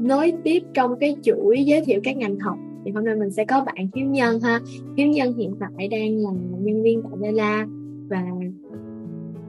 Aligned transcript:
nối 0.00 0.32
tiếp 0.44 0.62
trong 0.74 0.98
cái 1.00 1.16
chuỗi 1.22 1.64
giới 1.64 1.84
thiệu 1.84 2.00
các 2.04 2.16
ngành 2.16 2.38
học 2.38 2.56
thì 2.84 2.90
hôm 2.90 3.04
nay 3.04 3.14
mình 3.14 3.30
sẽ 3.30 3.44
có 3.44 3.64
bạn 3.64 3.88
Hiếu 3.94 4.06
Nhân 4.06 4.40
ha. 4.40 4.60
Hiếu 4.96 5.08
Nhân 5.08 5.34
hiện 5.34 5.54
tại 5.60 5.88
đang 5.88 6.16
là 6.16 6.30
nhân 6.60 6.82
viên 6.82 7.02
tại 7.02 7.12
Vela 7.20 7.66
và 8.08 8.24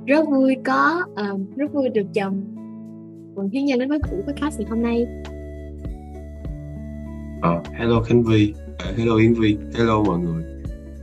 rất 0.05 0.29
vui 0.29 0.55
có 0.65 1.05
uh, 1.11 1.55
rất 1.55 1.73
vui 1.73 1.89
được 1.89 2.05
chồng 2.13 2.43
còn 3.35 3.49
Hiếu 3.49 3.63
Nhân 3.63 3.79
đến 3.79 3.89
với 3.89 3.99
buổi 4.11 4.21
podcast 4.27 4.59
ngày 4.59 4.69
hôm 4.69 4.81
nay? 4.81 5.07
Uh, 7.37 7.67
hello 7.73 8.01
Khánh 8.01 8.23
Vi 8.23 8.53
uh, 8.53 8.77
ờ, 8.77 8.93
hello 8.97 9.15
Yến 9.15 9.33
Vi 9.33 9.57
hello 9.77 10.03
mọi 10.03 10.19
người. 10.19 10.43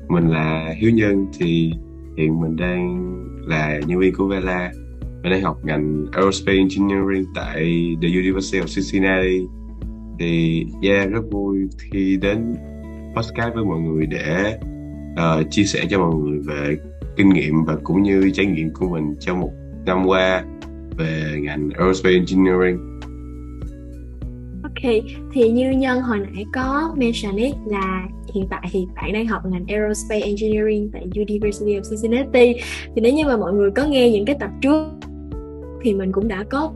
Mình 0.08 0.28
là 0.28 0.74
Hiếu 0.78 0.90
Nhân 0.90 1.26
thì 1.38 1.72
hiện 2.16 2.40
mình 2.40 2.56
đang 2.56 3.14
là 3.46 3.80
nhân 3.86 3.98
viên 3.98 4.14
của 4.14 4.26
Vela 4.26 4.72
mình 5.22 5.32
đang 5.32 5.42
học 5.42 5.58
ngành 5.64 6.06
Aerospace 6.12 6.58
Engineering 6.58 7.24
tại 7.34 7.54
The 8.02 8.08
University 8.08 8.58
of 8.58 8.74
Cincinnati. 8.74 9.46
Thì 10.18 10.64
yeah 10.82 11.10
rất 11.10 11.20
vui 11.30 11.58
khi 11.78 12.18
đến 12.22 12.54
podcast 13.16 13.54
với 13.54 13.64
mọi 13.64 13.80
người 13.80 14.06
để 14.06 14.58
uh, 15.12 15.50
chia 15.50 15.64
sẻ 15.64 15.86
cho 15.90 15.98
mọi 15.98 16.14
người 16.14 16.38
về 16.38 16.76
kinh 17.16 17.28
nghiệm 17.28 17.64
và 17.64 17.76
cũng 17.84 18.02
như 18.02 18.30
trải 18.34 18.46
nghiệm 18.46 18.70
của 18.74 18.88
mình 18.88 19.14
trong 19.20 19.40
một 19.40 19.52
năm 19.86 20.06
qua 20.06 20.44
về 20.96 21.38
ngành 21.40 21.70
Aerospace 21.70 22.16
Engineering. 22.16 22.97
Ok, 24.82 24.92
thì 25.32 25.50
như 25.50 25.70
Nhân 25.70 26.00
hồi 26.00 26.18
nãy 26.18 26.44
có 26.52 26.94
mention 26.96 27.36
ấy 27.36 27.54
là 27.66 28.06
hiện 28.34 28.46
tại 28.50 28.68
thì 28.72 28.86
bạn 28.96 29.12
đang 29.12 29.26
học 29.26 29.42
ngành 29.46 29.64
Aerospace 29.68 30.26
Engineering 30.26 30.90
tại 30.92 31.06
University 31.14 31.72
of 31.72 31.82
Cincinnati. 31.90 32.54
Thì 32.94 33.00
nếu 33.02 33.12
như 33.12 33.26
mà 33.26 33.36
mọi 33.36 33.52
người 33.52 33.70
có 33.70 33.84
nghe 33.84 34.10
những 34.10 34.24
cái 34.24 34.36
tập 34.40 34.50
trước 34.60 34.84
thì 35.82 35.94
mình 35.94 36.12
cũng 36.12 36.28
đã 36.28 36.44
có 36.50 36.72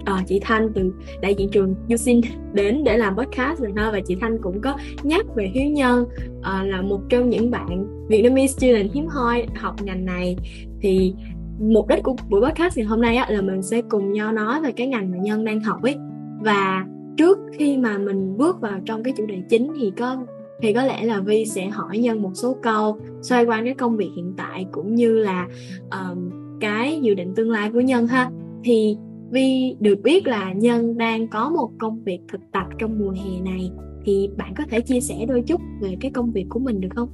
uh, 0.00 0.26
chị 0.26 0.40
Thanh 0.42 0.72
từ 0.74 0.94
đại 1.22 1.34
diện 1.34 1.48
trường 1.48 1.74
USIN 1.94 2.20
đến 2.52 2.84
để 2.84 2.98
làm 2.98 3.16
podcast 3.16 3.60
rồi 3.60 3.72
ha 3.76 3.90
và 3.90 4.00
chị 4.06 4.16
Thanh 4.20 4.38
cũng 4.42 4.60
có 4.60 4.76
nhắc 5.02 5.26
về 5.34 5.50
Hiếu 5.54 5.70
Nhân 5.70 6.02
uh, 6.38 6.66
là 6.66 6.82
một 6.82 7.00
trong 7.08 7.30
những 7.30 7.50
bạn 7.50 7.86
Vietnamese 8.08 8.52
student 8.52 8.92
hiếm 8.92 9.06
hoi 9.06 9.46
học 9.54 9.74
ngành 9.82 10.04
này. 10.04 10.36
Thì 10.80 11.14
mục 11.60 11.88
đích 11.88 12.02
của 12.02 12.16
buổi 12.30 12.40
podcast 12.40 12.76
ngày 12.76 12.86
hôm 12.86 13.00
nay 13.00 13.16
á, 13.16 13.26
là 13.30 13.40
mình 13.40 13.62
sẽ 13.62 13.82
cùng 13.88 14.12
nhau 14.12 14.32
nói 14.32 14.60
về 14.60 14.72
cái 14.72 14.86
ngành 14.86 15.10
mà 15.10 15.18
Nhân 15.18 15.44
đang 15.44 15.60
học 15.60 15.82
ấy. 15.82 15.96
Và 16.40 16.84
trước 17.16 17.38
khi 17.52 17.76
mà 17.76 17.98
mình 17.98 18.36
bước 18.36 18.60
vào 18.60 18.80
trong 18.84 19.02
cái 19.02 19.14
chủ 19.16 19.26
đề 19.26 19.42
chính 19.48 19.72
thì 19.80 19.92
có 19.98 20.16
thì 20.62 20.72
có 20.72 20.84
lẽ 20.84 21.04
là 21.04 21.20
Vi 21.20 21.44
sẽ 21.44 21.66
hỏi 21.66 21.98
Nhân 21.98 22.22
một 22.22 22.30
số 22.34 22.56
câu 22.62 22.98
xoay 23.22 23.44
quanh 23.44 23.64
cái 23.64 23.74
công 23.74 23.96
việc 23.96 24.10
hiện 24.16 24.34
tại 24.36 24.66
cũng 24.72 24.94
như 24.94 25.18
là 25.18 25.48
um, 25.90 26.30
cái 26.60 27.00
dự 27.02 27.14
định 27.14 27.34
tương 27.36 27.50
lai 27.50 27.70
của 27.72 27.80
Nhân 27.80 28.06
ha. 28.06 28.30
Thì 28.64 28.96
Vi 29.30 29.76
được 29.80 29.98
biết 30.02 30.26
là 30.26 30.52
Nhân 30.52 30.98
đang 30.98 31.28
có 31.28 31.50
một 31.50 31.70
công 31.78 32.04
việc 32.04 32.18
thực 32.32 32.40
tập 32.52 32.66
trong 32.78 32.98
mùa 32.98 33.10
hè 33.10 33.40
này. 33.44 33.70
Thì 34.04 34.30
bạn 34.36 34.54
có 34.56 34.64
thể 34.70 34.80
chia 34.80 35.00
sẻ 35.00 35.26
đôi 35.28 35.42
chút 35.46 35.60
về 35.80 35.96
cái 36.00 36.10
công 36.10 36.32
việc 36.32 36.46
của 36.48 36.60
mình 36.60 36.80
được 36.80 36.88
không? 36.94 37.08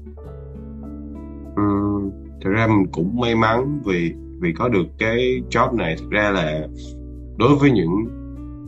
Ừ, 1.56 1.62
thực 2.44 2.50
ra 2.50 2.66
mình 2.66 2.86
cũng 2.92 3.20
may 3.20 3.34
mắn 3.34 3.80
vì 3.84 4.12
vì 4.40 4.52
có 4.52 4.68
được 4.68 4.86
cái 4.98 5.42
job 5.50 5.76
này. 5.76 5.96
Thực 5.98 6.10
ra 6.10 6.30
là 6.30 6.66
đối 7.38 7.56
với 7.56 7.70
những 7.70 8.19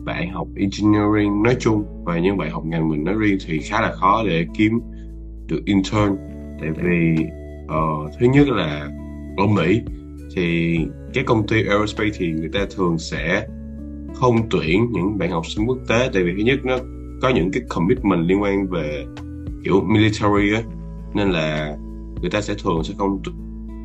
bạn 0.05 0.31
học 0.31 0.47
engineering 0.55 1.43
nói 1.43 1.55
chung 1.59 2.03
và 2.03 2.19
những 2.19 2.37
bạn 2.37 2.51
học 2.51 2.65
ngành 2.65 2.89
mình 2.89 3.03
nói 3.03 3.15
riêng 3.19 3.37
thì 3.47 3.59
khá 3.59 3.81
là 3.81 3.91
khó 3.91 4.23
để 4.27 4.45
kiếm 4.57 4.79
được 5.47 5.61
intern. 5.65 6.17
Tại 6.61 6.69
vì 6.71 7.25
uh, 7.65 8.11
thứ 8.19 8.25
nhất 8.25 8.47
là 8.49 8.89
ở 9.37 9.47
Mỹ 9.47 9.81
thì 10.35 10.77
cái 11.13 11.23
công 11.23 11.47
ty 11.47 11.65
aerospace 11.67 12.11
thì 12.17 12.31
người 12.31 12.49
ta 12.53 12.59
thường 12.75 12.97
sẽ 12.97 13.47
không 14.13 14.49
tuyển 14.49 14.91
những 14.91 15.17
bạn 15.17 15.31
học 15.31 15.45
sinh 15.45 15.65
quốc 15.67 15.77
tế. 15.87 16.09
Tại 16.13 16.23
vì 16.23 16.31
thứ 16.37 16.43
nhất 16.43 16.59
nó 16.63 16.77
có 17.21 17.29
những 17.29 17.51
cái 17.51 17.63
commitment 17.69 18.27
liên 18.27 18.41
quan 18.41 18.67
về 18.67 19.05
kiểu 19.63 19.81
military 19.81 20.53
á 20.55 20.61
nên 21.13 21.29
là 21.29 21.77
người 22.21 22.29
ta 22.29 22.41
sẽ 22.41 22.53
thường 22.63 22.83
sẽ 22.83 22.93
không 22.97 23.21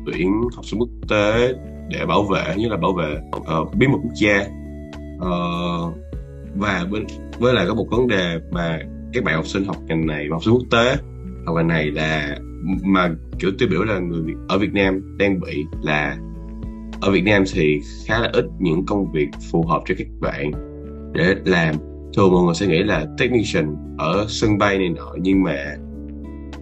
tuyển 0.05 0.31
học 0.55 0.65
sinh 0.65 0.79
quốc 0.79 0.89
tế 1.09 1.53
để 1.89 2.05
bảo 2.05 2.23
vệ 2.23 2.55
như 2.57 2.67
là 2.69 2.77
bảo 2.77 2.93
vệ 2.93 3.17
uh, 3.37 3.75
bí 3.75 3.87
mật 3.87 3.97
quốc 4.03 4.13
gia. 4.21 4.47
Uh, 5.15 5.93
và 6.55 6.85
bên, 6.91 7.05
với 7.39 7.53
lại 7.53 7.65
có 7.67 7.73
một 7.73 7.87
vấn 7.91 8.07
đề 8.07 8.39
mà 8.51 8.79
các 9.13 9.23
bạn 9.23 9.35
học 9.35 9.47
sinh 9.47 9.63
học 9.63 9.77
ngành 9.87 10.05
này, 10.05 10.27
học 10.31 10.43
sinh 10.43 10.53
quốc 10.53 10.63
tế 10.71 10.95
học 11.45 11.55
ngành 11.55 11.67
này 11.67 11.91
là 11.91 12.37
mà, 12.83 13.09
kiểu, 13.39 13.51
tiêu 13.59 13.69
biểu 13.71 13.83
là 13.83 13.99
người 13.99 14.21
ở 14.47 14.57
Việt 14.57 14.73
Nam 14.73 15.17
đang 15.17 15.39
bị 15.39 15.65
là 15.83 16.17
ở 17.01 17.11
Việt 17.11 17.23
Nam 17.23 17.43
thì 17.53 17.81
khá 18.05 18.19
là 18.19 18.29
ít 18.33 18.45
những 18.59 18.85
công 18.85 19.11
việc 19.11 19.27
phù 19.51 19.63
hợp 19.63 19.81
cho 19.85 19.95
các 19.97 20.07
bạn 20.19 20.51
để 21.13 21.35
làm. 21.45 21.75
Thường 22.15 22.31
mọi 22.31 22.43
người 22.43 22.55
sẽ 22.55 22.67
nghĩ 22.67 22.83
là 22.83 23.05
technician 23.17 23.75
ở 23.97 24.25
sân 24.29 24.57
bay 24.57 24.77
này 24.77 24.89
nọ, 24.89 25.15
nhưng 25.21 25.43
mà, 25.43 25.55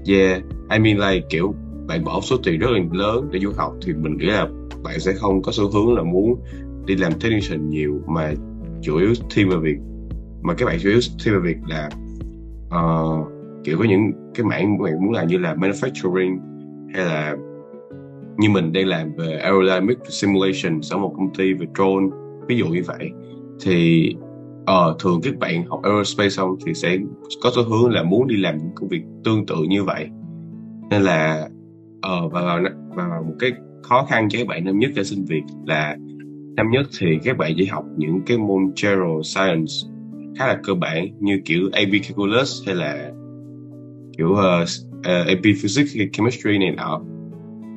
yeah, 0.08 0.44
I 0.72 0.80
mean, 0.80 0.98
like, 0.98 1.28
kiểu, 1.30 1.56
bạn 1.88 2.04
bỏ 2.04 2.22
số 2.22 2.38
tiền 2.44 2.60
rất 2.60 2.68
là 2.70 2.80
lớn 2.92 3.30
để 3.32 3.40
du 3.40 3.52
học 3.58 3.74
thì 3.86 3.94
mình 3.94 4.18
nghĩ 4.18 4.26
là 4.26 4.48
bạn 4.84 5.00
sẽ 5.00 5.14
không 5.14 5.42
có 5.42 5.52
xu 5.52 5.72
hướng 5.72 5.96
là 5.96 6.04
muốn 6.04 6.42
đi 6.86 6.96
làm 6.96 7.12
technician 7.12 7.70
nhiều, 7.70 8.02
mà 8.08 8.34
chủ 8.82 8.98
yếu 8.98 9.14
thêm 9.30 9.50
vào 9.50 9.60
việc 9.60 9.78
mà 10.42 10.54
các 10.54 10.66
bạn 10.66 10.78
chủ 10.80 10.90
yếu 10.90 11.00
thêm 11.26 11.34
vào 11.34 11.44
việc 11.44 11.58
là 11.68 11.90
uh, 12.68 13.28
kiểu 13.64 13.78
có 13.78 13.84
những 13.84 14.12
cái 14.36 14.46
mảng 14.46 14.84
bạn 14.84 14.94
muốn 15.02 15.12
làm 15.12 15.28
như 15.28 15.38
là 15.38 15.56
manufacturing 15.56 16.38
hay 16.94 17.06
là 17.06 17.36
như 18.38 18.50
mình 18.50 18.74
đang 18.74 18.88
làm 18.88 19.14
về 19.16 19.38
aerodynamic 19.38 19.98
simulation 20.10 20.82
ở 20.92 20.98
một 20.98 21.14
công 21.18 21.34
ty 21.38 21.54
về 21.54 21.66
drone 21.76 22.06
ví 22.48 22.58
dụ 22.58 22.68
như 22.68 22.84
vậy 22.88 23.12
thì 23.62 24.16
uh, 24.62 25.00
thường 25.00 25.22
các 25.24 25.40
bạn 25.40 25.66
học 25.66 25.80
aerospace 25.84 26.30
xong 26.30 26.56
thì 26.66 26.74
sẽ 26.74 26.98
có 27.44 27.52
xu 27.56 27.64
hướng 27.64 27.90
là 27.90 28.04
muốn 28.04 28.28
đi 28.28 28.36
làm 28.38 28.58
những 28.58 28.76
công 28.76 28.90
việc 28.90 29.02
tương 29.24 29.46
tự 29.46 29.56
như 29.70 29.84
vậy. 29.84 30.10
Nên 30.90 31.02
là 31.02 31.50
uh, 31.98 32.34
và, 32.34 32.42
và, 32.42 32.62
và 32.96 33.22
một 33.28 33.34
cái 33.40 33.52
khó 33.84 34.06
khăn 34.10 34.30
cho 34.30 34.40
các 34.40 34.48
bạn 34.48 34.66
năm 34.66 34.80
nhất 34.80 34.92
cho 34.96 35.04
sinh 35.04 35.26
việc 35.26 35.44
là 35.66 35.98
năm 36.58 36.70
nhất 36.72 36.86
thì 37.00 37.20
các 37.24 37.38
bạn 37.38 37.54
chỉ 37.58 37.66
học 37.66 37.86
những 37.98 38.22
cái 38.26 38.38
môn 38.38 38.72
general 38.84 39.22
science 39.24 39.74
khá 40.38 40.48
là 40.48 40.60
cơ 40.64 40.74
bản 40.74 41.08
như 41.20 41.42
kiểu 41.46 41.70
AP 41.72 41.90
calculus 42.04 42.66
hay 42.66 42.76
là 42.76 43.12
kiểu 44.18 44.34
ờ, 44.34 44.66
ờ, 45.04 45.22
uh, 45.22 45.22
uh, 45.24 45.28
AP 45.28 45.44
physics 45.62 45.98
hay 45.98 46.10
chemistry 46.14 46.58
này 46.58 46.72
nọ. 46.72 47.02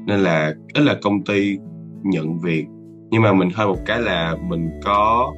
Nên 0.06 0.20
là 0.20 0.54
ít 0.74 0.82
là 0.82 0.98
công 1.02 1.24
ty 1.24 1.58
nhận 2.02 2.38
việc 2.38 2.66
nhưng 3.10 3.22
mà 3.22 3.32
mình 3.32 3.48
hơi 3.54 3.66
một 3.66 3.78
cái 3.86 4.00
là 4.00 4.36
mình 4.48 4.70
có 4.84 5.32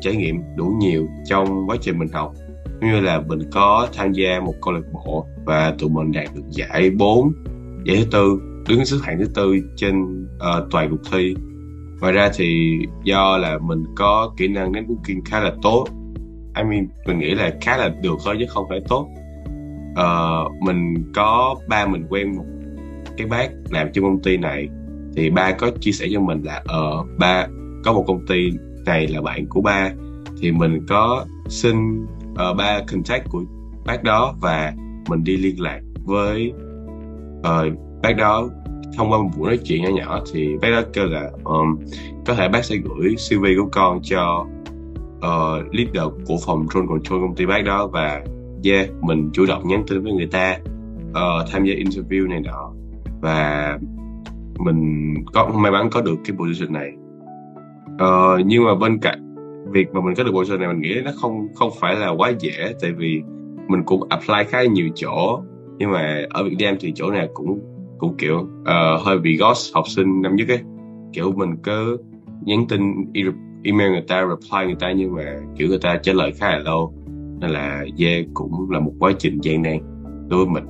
trải 0.00 0.16
nghiệm 0.16 0.36
đủ 0.56 0.64
nhiều 0.80 1.08
trong 1.24 1.70
quá 1.70 1.76
trình 1.80 1.98
mình 1.98 2.08
học. 2.12 2.32
Như 2.80 3.00
là 3.00 3.20
mình 3.20 3.40
có 3.52 3.88
tham 3.92 4.12
gia 4.12 4.40
một 4.40 4.54
câu 4.62 4.74
lạc 4.74 4.92
bộ 4.92 5.26
và 5.44 5.74
tụi 5.78 5.90
mình 5.90 6.12
đạt 6.12 6.28
được 6.34 6.42
giải 6.50 6.90
4 6.90 7.32
giải 7.84 7.96
thứ 7.96 8.04
tư 8.10 8.40
đứng 8.68 8.84
xếp 8.84 8.96
hạng 9.02 9.18
thứ 9.18 9.26
tư 9.34 9.56
trên 9.76 10.24
uh, 10.36 10.70
toàn 10.70 10.90
cuộc 10.90 11.10
thi 11.12 11.34
ngoài 12.02 12.12
ra 12.12 12.30
thì 12.34 12.78
do 13.04 13.36
là 13.38 13.58
mình 13.58 13.84
có 13.94 14.32
kỹ 14.36 14.48
năng 14.48 14.72
networking 14.72 15.20
khá 15.24 15.40
là 15.40 15.52
tốt. 15.62 15.86
I 16.56 16.62
mean 16.62 16.88
mình 17.06 17.18
nghĩ 17.18 17.34
là 17.34 17.52
khá 17.60 17.76
là 17.76 17.88
được 18.02 18.14
thôi 18.24 18.36
chứ 18.38 18.44
không 18.48 18.66
phải 18.68 18.80
tốt. 18.88 19.08
Uh, 19.92 20.62
mình 20.62 21.12
có 21.14 21.54
ba 21.68 21.86
mình 21.86 22.06
quen 22.10 22.36
một 22.36 22.44
cái 23.16 23.26
bác 23.26 23.48
làm 23.70 23.88
trong 23.92 24.04
công 24.04 24.22
ty 24.22 24.36
này. 24.36 24.68
Thì 25.16 25.30
ba 25.30 25.52
có 25.52 25.70
chia 25.80 25.92
sẻ 25.92 26.06
cho 26.12 26.20
mình 26.20 26.42
là 26.42 26.62
ở 26.64 27.00
uh, 27.00 27.06
ba 27.18 27.46
có 27.84 27.92
một 27.92 28.04
công 28.06 28.26
ty 28.26 28.50
này 28.86 29.06
là 29.08 29.22
bạn 29.22 29.46
của 29.46 29.60
ba. 29.60 29.90
Thì 30.40 30.52
mình 30.52 30.86
có 30.88 31.26
xin 31.48 32.04
uh, 32.32 32.56
ba 32.56 32.80
contact 32.92 33.28
của 33.28 33.42
bác 33.86 34.02
đó 34.02 34.34
và 34.40 34.72
mình 35.08 35.24
đi 35.24 35.36
liên 35.36 35.60
lạc 35.60 35.80
với 36.04 36.52
uh, 37.38 37.78
bác 38.02 38.16
đó 38.16 38.48
thông 38.96 39.12
qua 39.12 39.18
một 39.18 39.28
buổi 39.36 39.48
nói 39.48 39.58
chuyện 39.64 39.82
nhỏ 39.82 39.90
nhỏ 39.90 40.20
thì 40.32 40.56
bác 40.62 40.70
đó 40.70 40.82
kêu 40.92 41.04
là 41.04 41.30
um, 41.44 41.78
có 42.26 42.34
thể 42.34 42.48
bác 42.48 42.64
sẽ 42.64 42.76
gửi 42.76 43.14
CV 43.14 43.44
của 43.58 43.68
con 43.72 44.00
cho 44.02 44.46
uh, 45.16 45.74
leader 45.74 46.24
của 46.26 46.36
phòng 46.46 46.66
drone 46.72 46.86
control 46.88 47.20
công 47.20 47.34
ty 47.34 47.46
bác 47.46 47.64
đó 47.64 47.86
và 47.86 48.22
yeah 48.64 48.90
mình 49.00 49.30
chủ 49.32 49.46
động 49.46 49.68
nhắn 49.68 49.84
tin 49.88 50.02
với 50.02 50.12
người 50.12 50.26
ta 50.26 50.56
uh, 51.10 51.50
tham 51.50 51.64
gia 51.64 51.74
interview 51.74 52.28
này 52.28 52.40
nọ. 52.40 52.72
Và 53.20 53.78
mình 54.58 55.14
có 55.32 55.48
may 55.48 55.72
mắn 55.72 55.90
có 55.90 56.00
được 56.00 56.16
cái 56.24 56.36
position 56.36 56.72
này. 56.72 56.92
Uh, 57.94 58.46
nhưng 58.46 58.64
mà 58.64 58.74
bên 58.74 58.98
cạnh 58.98 59.34
việc 59.70 59.94
mà 59.94 60.00
mình 60.00 60.14
có 60.14 60.22
được 60.22 60.32
position 60.32 60.60
này 60.60 60.68
mình 60.68 60.80
nghĩ 60.80 61.00
nó 61.04 61.10
không 61.20 61.48
không 61.54 61.70
phải 61.80 61.94
là 61.94 62.08
quá 62.08 62.32
dễ 62.40 62.74
tại 62.80 62.92
vì 62.92 63.22
mình 63.68 63.82
cũng 63.84 64.02
apply 64.08 64.44
khá 64.48 64.62
nhiều 64.62 64.88
chỗ. 64.94 65.40
Nhưng 65.78 65.90
mà 65.90 66.24
ở 66.30 66.44
Việt 66.44 66.56
Nam 66.58 66.74
thì 66.80 66.92
chỗ 66.94 67.10
nào 67.10 67.26
cũng 67.34 67.60
cũng 68.02 68.16
kiểu 68.18 68.38
uh, 68.38 69.02
hơi 69.04 69.18
bị 69.18 69.36
ghost 69.36 69.74
học 69.74 69.84
sinh 69.88 70.22
năm 70.22 70.36
nhất 70.36 70.48
ấy. 70.48 70.60
Kiểu 71.12 71.32
mình 71.32 71.56
cứ 71.62 71.98
nhắn 72.44 72.66
tin 72.68 72.80
email 73.64 73.90
người 73.90 74.04
ta 74.08 74.26
reply 74.28 74.66
người 74.66 74.76
ta 74.80 74.92
nhưng 74.92 75.14
mà 75.14 75.40
kiểu 75.56 75.68
người 75.68 75.78
ta 75.78 76.00
trả 76.02 76.12
lời 76.12 76.32
khá 76.32 76.50
là 76.50 76.58
lâu. 76.58 76.94
Nên 77.40 77.50
là 77.50 77.84
yeah 77.98 78.26
cũng 78.34 78.70
là 78.70 78.80
một 78.80 78.92
quá 78.98 79.12
trình 79.18 79.38
gian 79.42 79.62
nan 79.62 79.78
đối 80.28 80.44
với 80.44 80.54
mình. 80.54 80.64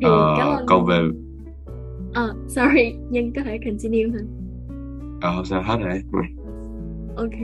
Thì 0.00 0.06
uh, 0.06 0.38
cảm 0.38 0.48
ơn. 0.48 0.66
còn 0.66 0.86
về 0.86 0.98
uh, 2.08 2.50
sorry 2.50 2.94
nhưng 3.10 3.32
có 3.32 3.42
thể 3.44 3.58
continue 3.64 4.12
hả? 4.12 4.24
Ờ 5.20 5.40
uh, 5.40 5.46
sao 5.46 5.62
hết 5.62 5.78
rồi. 6.12 6.24
Ok 7.16 7.38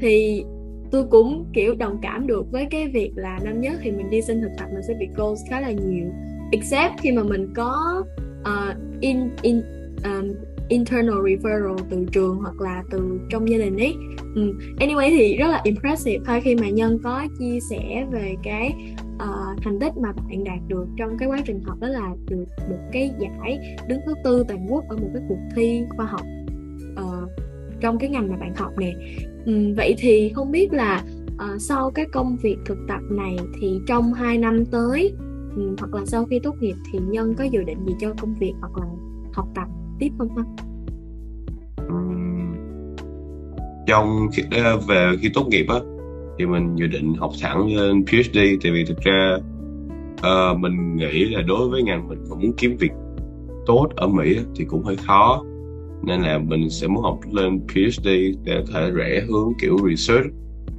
thì 0.00 0.44
tôi 0.90 1.04
cũng 1.10 1.46
kiểu 1.52 1.74
đồng 1.74 1.98
cảm 2.02 2.26
được 2.26 2.52
với 2.52 2.66
cái 2.70 2.88
việc 2.88 3.12
là 3.14 3.38
năm 3.44 3.60
nhất 3.60 3.72
thì 3.82 3.90
mình 3.90 4.10
đi 4.10 4.22
xin 4.22 4.40
thực 4.40 4.50
tập 4.58 4.66
mình 4.74 4.82
sẽ 4.88 4.94
bị 5.00 5.06
goals 5.16 5.40
khá 5.50 5.60
là 5.60 5.70
nhiều 5.70 6.06
except 6.52 6.92
khi 7.00 7.12
mà 7.12 7.22
mình 7.22 7.52
có 7.54 8.04
uh, 8.40 9.00
in 9.00 9.30
in 9.42 9.62
um, 10.04 10.34
internal 10.68 11.14
referral 11.14 11.76
từ 11.90 12.06
trường 12.12 12.36
hoặc 12.36 12.60
là 12.60 12.82
từ 12.90 13.20
trong 13.30 13.48
gia 13.48 13.58
đình 13.58 13.76
ấy. 13.76 13.94
Um, 14.34 14.58
anyway 14.80 15.10
thì 15.10 15.36
rất 15.36 15.46
là 15.46 15.60
impressive. 15.64 16.24
Thôi 16.26 16.40
khi 16.44 16.54
mà 16.54 16.68
nhân 16.68 16.98
có 17.04 17.26
chia 17.38 17.58
sẻ 17.70 18.06
về 18.12 18.34
cái 18.42 18.74
uh, 19.14 19.62
thành 19.62 19.80
tích 19.80 19.92
mà 19.96 20.12
bạn 20.12 20.44
đạt 20.44 20.58
được 20.68 20.86
trong 20.98 21.18
cái 21.18 21.28
quá 21.28 21.38
trình 21.46 21.60
học 21.64 21.78
đó 21.80 21.88
là 21.88 22.10
được 22.28 22.44
một 22.70 22.78
cái 22.92 23.10
giải 23.20 23.76
đứng 23.88 24.00
thứ 24.06 24.14
tư 24.24 24.44
toàn 24.48 24.66
quốc 24.70 24.84
ở 24.88 24.96
một 24.96 25.08
cái 25.14 25.22
cuộc 25.28 25.38
thi 25.56 25.82
khoa 25.96 26.06
học 26.06 26.26
uh, 26.92 27.30
trong 27.80 27.98
cái 27.98 28.10
ngành 28.10 28.28
mà 28.28 28.36
bạn 28.36 28.54
học 28.54 28.72
nè. 28.78 28.92
Um, 29.46 29.74
vậy 29.74 29.94
thì 29.98 30.32
không 30.34 30.50
biết 30.50 30.72
là 30.72 31.04
uh, 31.34 31.60
sau 31.60 31.90
cái 31.90 32.06
công 32.12 32.36
việc 32.42 32.56
thực 32.66 32.78
tập 32.88 33.00
này 33.10 33.36
thì 33.60 33.78
trong 33.86 34.12
2 34.12 34.38
năm 34.38 34.64
tới 34.66 35.14
Ừ, 35.56 35.76
hoặc 35.78 35.94
là 35.94 36.06
sau 36.06 36.24
khi 36.24 36.38
tốt 36.42 36.54
nghiệp 36.60 36.74
thì 36.92 36.98
nhân 36.98 37.34
có 37.34 37.44
dự 37.44 37.62
định 37.62 37.78
gì 37.86 37.94
cho 38.00 38.14
công 38.20 38.34
việc 38.34 38.54
hoặc 38.60 38.76
là 38.76 38.86
học 39.32 39.48
tập 39.54 39.68
tiếp 39.98 40.10
không 40.18 40.36
ha? 40.36 40.44
Ừ. 41.88 41.94
trong 43.86 44.28
khi, 44.32 44.42
ờ, 44.64 44.76
về 44.88 45.12
khi 45.20 45.30
tốt 45.34 45.46
nghiệp 45.48 45.66
á 45.68 45.78
thì 46.38 46.46
mình 46.46 46.76
dự 46.76 46.86
định 46.86 47.14
học 47.14 47.32
thẳng 47.42 47.76
lên 47.76 48.04
ờ, 48.06 48.12
PhD 48.12 48.38
tại 48.62 48.72
vì 48.72 48.84
thực 48.84 48.98
ra 49.00 49.38
uh, 50.14 50.58
mình 50.58 50.96
nghĩ 50.96 51.24
là 51.24 51.42
đối 51.42 51.68
với 51.68 51.82
ngành 51.82 52.08
mình 52.08 52.18
mà 52.30 52.36
muốn 52.36 52.52
kiếm 52.56 52.76
việc 52.76 52.92
tốt 53.66 53.88
ở 53.96 54.08
Mỹ 54.08 54.36
thì 54.56 54.64
cũng 54.64 54.84
hơi 54.84 54.96
khó. 54.96 55.44
Nên 56.02 56.20
là 56.20 56.38
mình 56.38 56.70
sẽ 56.70 56.86
muốn 56.86 57.02
học 57.02 57.18
lên 57.32 57.60
PhD 57.68 58.08
để 58.44 58.64
có 58.66 58.72
thể 58.72 58.90
rẽ 58.90 59.22
hướng 59.28 59.52
kiểu 59.60 59.76
research 59.88 60.26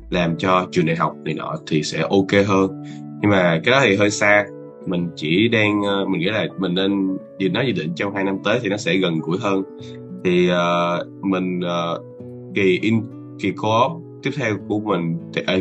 làm 0.09 0.37
cho 0.37 0.67
trường 0.71 0.85
đại 0.85 0.95
học 0.95 1.15
này 1.23 1.33
nọ 1.33 1.55
thì 1.67 1.83
sẽ 1.83 1.99
ok 1.99 2.45
hơn. 2.47 2.83
Nhưng 3.21 3.31
mà 3.31 3.61
cái 3.63 3.71
đó 3.71 3.81
thì 3.83 3.95
hơi 3.95 4.09
xa 4.09 4.45
mình 4.85 5.09
chỉ 5.15 5.47
đang 5.47 5.79
uh, 5.79 6.09
mình 6.09 6.21
nghĩ 6.21 6.25
là 6.25 6.47
mình 6.59 6.75
nên 6.75 7.17
gì 7.39 7.49
nói 7.49 7.65
dự 7.67 7.83
định 7.83 7.93
trong 7.95 8.15
hai 8.15 8.23
năm 8.23 8.37
tới 8.43 8.59
thì 8.61 8.69
nó 8.69 8.77
sẽ 8.77 8.97
gần 8.97 9.19
gũi 9.19 9.37
hơn. 9.41 9.63
Thì 10.23 10.49
uh, 10.49 11.25
mình 11.25 11.59
uh, 11.59 12.05
kỳ 12.55 12.79
in 12.81 13.01
kỳ 13.39 13.51
co-op 13.51 13.91
tiếp 14.23 14.31
theo 14.37 14.55
của 14.67 14.79
mình 14.79 15.17
thì 15.33 15.41
à, 15.45 15.57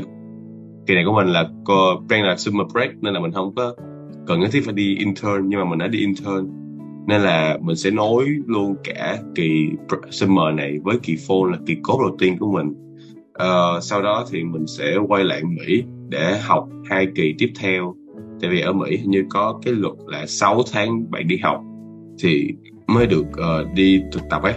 kỳ 0.86 0.94
này 0.94 1.04
của 1.06 1.12
mình 1.12 1.26
là 1.26 1.48
co 1.64 2.00
đang 2.08 2.22
là 2.22 2.36
summer 2.36 2.66
break 2.72 2.90
nên 3.00 3.14
là 3.14 3.20
mình 3.20 3.32
không 3.32 3.54
có 3.54 3.74
cần 4.26 4.40
nhất 4.40 4.50
thiết 4.52 4.64
phải 4.64 4.74
đi 4.74 4.96
intern 4.98 5.48
nhưng 5.48 5.60
mà 5.60 5.64
mình 5.64 5.78
đã 5.78 5.86
đi 5.86 5.98
intern. 5.98 6.50
Nên 7.06 7.20
là 7.20 7.58
mình 7.60 7.76
sẽ 7.76 7.90
nối 7.90 8.24
luôn 8.46 8.74
cả 8.84 9.18
kỳ 9.34 9.68
summer 10.10 10.54
này 10.54 10.78
với 10.84 10.98
kỳ 11.02 11.14
fall 11.14 11.44
là 11.44 11.58
kỳ 11.66 11.76
cốt 11.82 11.98
đầu 12.00 12.16
tiên 12.18 12.38
của 12.38 12.52
mình. 12.52 12.74
Uh, 13.42 13.82
sau 13.82 14.02
đó 14.02 14.26
thì 14.30 14.44
mình 14.44 14.66
sẽ 14.66 14.96
quay 15.08 15.24
lại 15.24 15.42
Mỹ 15.44 15.82
để 16.08 16.38
học 16.42 16.68
hai 16.84 17.06
kỳ 17.14 17.34
tiếp 17.38 17.52
theo 17.60 17.94
tại 18.40 18.50
vì 18.50 18.60
ở 18.60 18.72
Mỹ 18.72 19.00
như 19.04 19.24
có 19.30 19.60
cái 19.62 19.74
luật 19.74 19.94
là 20.06 20.26
6 20.26 20.62
tháng 20.72 21.10
bạn 21.10 21.28
đi 21.28 21.36
học 21.42 21.60
thì 22.22 22.48
mới 22.86 23.06
được 23.06 23.26
uh, 23.26 23.74
đi 23.74 24.02
thực 24.12 24.22
tập 24.30 24.42
ấy. 24.42 24.54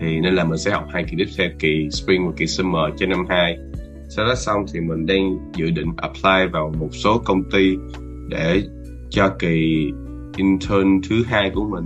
Thì 0.00 0.20
nên 0.20 0.34
là 0.34 0.44
mình 0.44 0.58
sẽ 0.58 0.70
học 0.70 0.84
hai 0.92 1.04
kỳ 1.04 1.16
tiếp 1.18 1.28
theo 1.38 1.48
kỳ 1.58 1.88
spring 1.90 2.26
và 2.26 2.32
kỳ 2.36 2.46
summer 2.46 2.82
cho 2.96 3.06
năm 3.06 3.26
2 3.28 3.56
sau 4.10 4.26
đó 4.26 4.34
xong 4.34 4.64
thì 4.72 4.80
mình 4.80 5.06
đang 5.06 5.38
dự 5.56 5.70
định 5.70 5.92
apply 5.96 6.46
vào 6.52 6.72
một 6.78 6.88
số 6.92 7.18
công 7.24 7.42
ty 7.50 7.76
để 8.28 8.62
cho 9.10 9.28
kỳ 9.38 9.86
intern 10.36 11.00
thứ 11.08 11.24
hai 11.26 11.50
của 11.54 11.64
mình. 11.64 11.84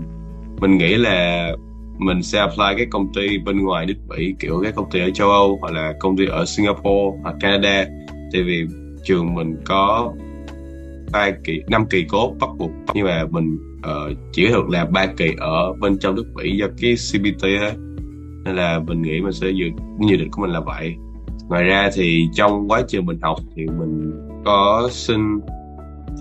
Mình 0.61 0.79
nghĩ 0.79 0.97
là 0.97 1.51
mình 1.99 2.23
sẽ 2.23 2.39
apply 2.39 2.77
cái 2.77 2.87
công 2.91 3.13
ty 3.15 3.39
bên 3.39 3.65
ngoài 3.65 3.87
nước 3.87 3.95
Mỹ 4.09 4.35
kiểu 4.39 4.61
cái 4.63 4.73
công 4.73 4.91
ty 4.91 5.01
ở 5.01 5.11
châu 5.11 5.31
Âu 5.31 5.59
hoặc 5.61 5.73
là 5.73 5.93
công 6.01 6.17
ty 6.17 6.27
ở 6.27 6.45
Singapore 6.45 7.19
hoặc 7.23 7.37
Canada. 7.41 7.85
Tại 8.33 8.43
vì 8.43 8.67
trường 9.05 9.35
mình 9.35 9.57
có 9.65 10.13
ba 11.15 11.31
kỳ 11.45 11.63
năm 11.69 11.87
kỳ 11.91 12.05
cốt 12.05 12.35
bắt 12.41 12.51
buộc 12.59 12.71
nhưng 12.95 13.07
mà 13.07 13.25
mình 13.31 13.59
uh, 13.79 14.17
chỉ 14.33 14.47
được 14.47 14.69
làm 14.69 14.93
ba 14.93 15.07
kỳ 15.07 15.35
ở 15.39 15.73
bên 15.81 15.99
trong 15.99 16.15
nước 16.15 16.25
Mỹ 16.35 16.57
do 16.57 16.67
cái 16.81 16.95
CBT 16.95 17.43
ấy 17.43 17.73
nên 18.45 18.57
là 18.57 18.79
mình 18.87 19.03
nghĩ 19.03 19.21
mình 19.21 19.33
sẽ 19.33 19.51
dự 19.51 19.67
dự 20.09 20.17
định 20.17 20.31
của 20.31 20.43
mình 20.43 20.51
là 20.51 20.61
vậy. 20.61 20.95
Ngoài 21.49 21.65
ra 21.65 21.91
thì 21.95 22.29
trong 22.35 22.69
quá 22.69 22.83
trình 22.89 23.07
mình 23.07 23.19
học 23.23 23.37
thì 23.57 23.67
mình 23.67 24.13
có 24.45 24.89
xin 24.91 25.21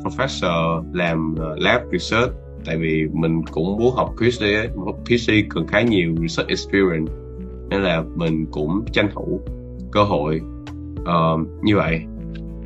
professor 0.04 0.84
làm 0.94 1.34
uh, 1.34 1.60
lab 1.60 1.82
research. 1.92 2.32
Tại 2.66 2.78
vì 2.78 3.08
mình 3.14 3.42
cũng 3.52 3.78
muốn 3.78 3.96
học 3.96 4.16
PhD 4.18 4.44
ấy. 4.44 4.70
PhD 5.06 5.32
cần 5.50 5.68
khá 5.68 5.82
nhiều 5.82 6.16
research 6.22 6.50
experience. 6.50 7.14
Nên 7.70 7.82
là 7.82 8.04
mình 8.16 8.46
cũng 8.52 8.86
tranh 8.92 9.10
thủ 9.14 9.42
cơ 9.92 10.04
hội 10.04 10.42
uh, 11.02 11.64
như 11.64 11.76
vậy 11.76 12.02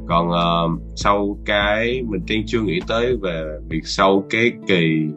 còn 0.07 0.29
uh, 0.29 0.81
sau 0.95 1.37
cái 1.45 2.03
mình 2.07 2.21
đang 2.29 2.43
chưa 2.45 2.61
nghĩ 2.61 2.79
tới 2.87 3.17
về 3.21 3.43
việc 3.69 3.85
sau 3.87 4.23
cái 4.29 4.51
kỳ 4.67 5.07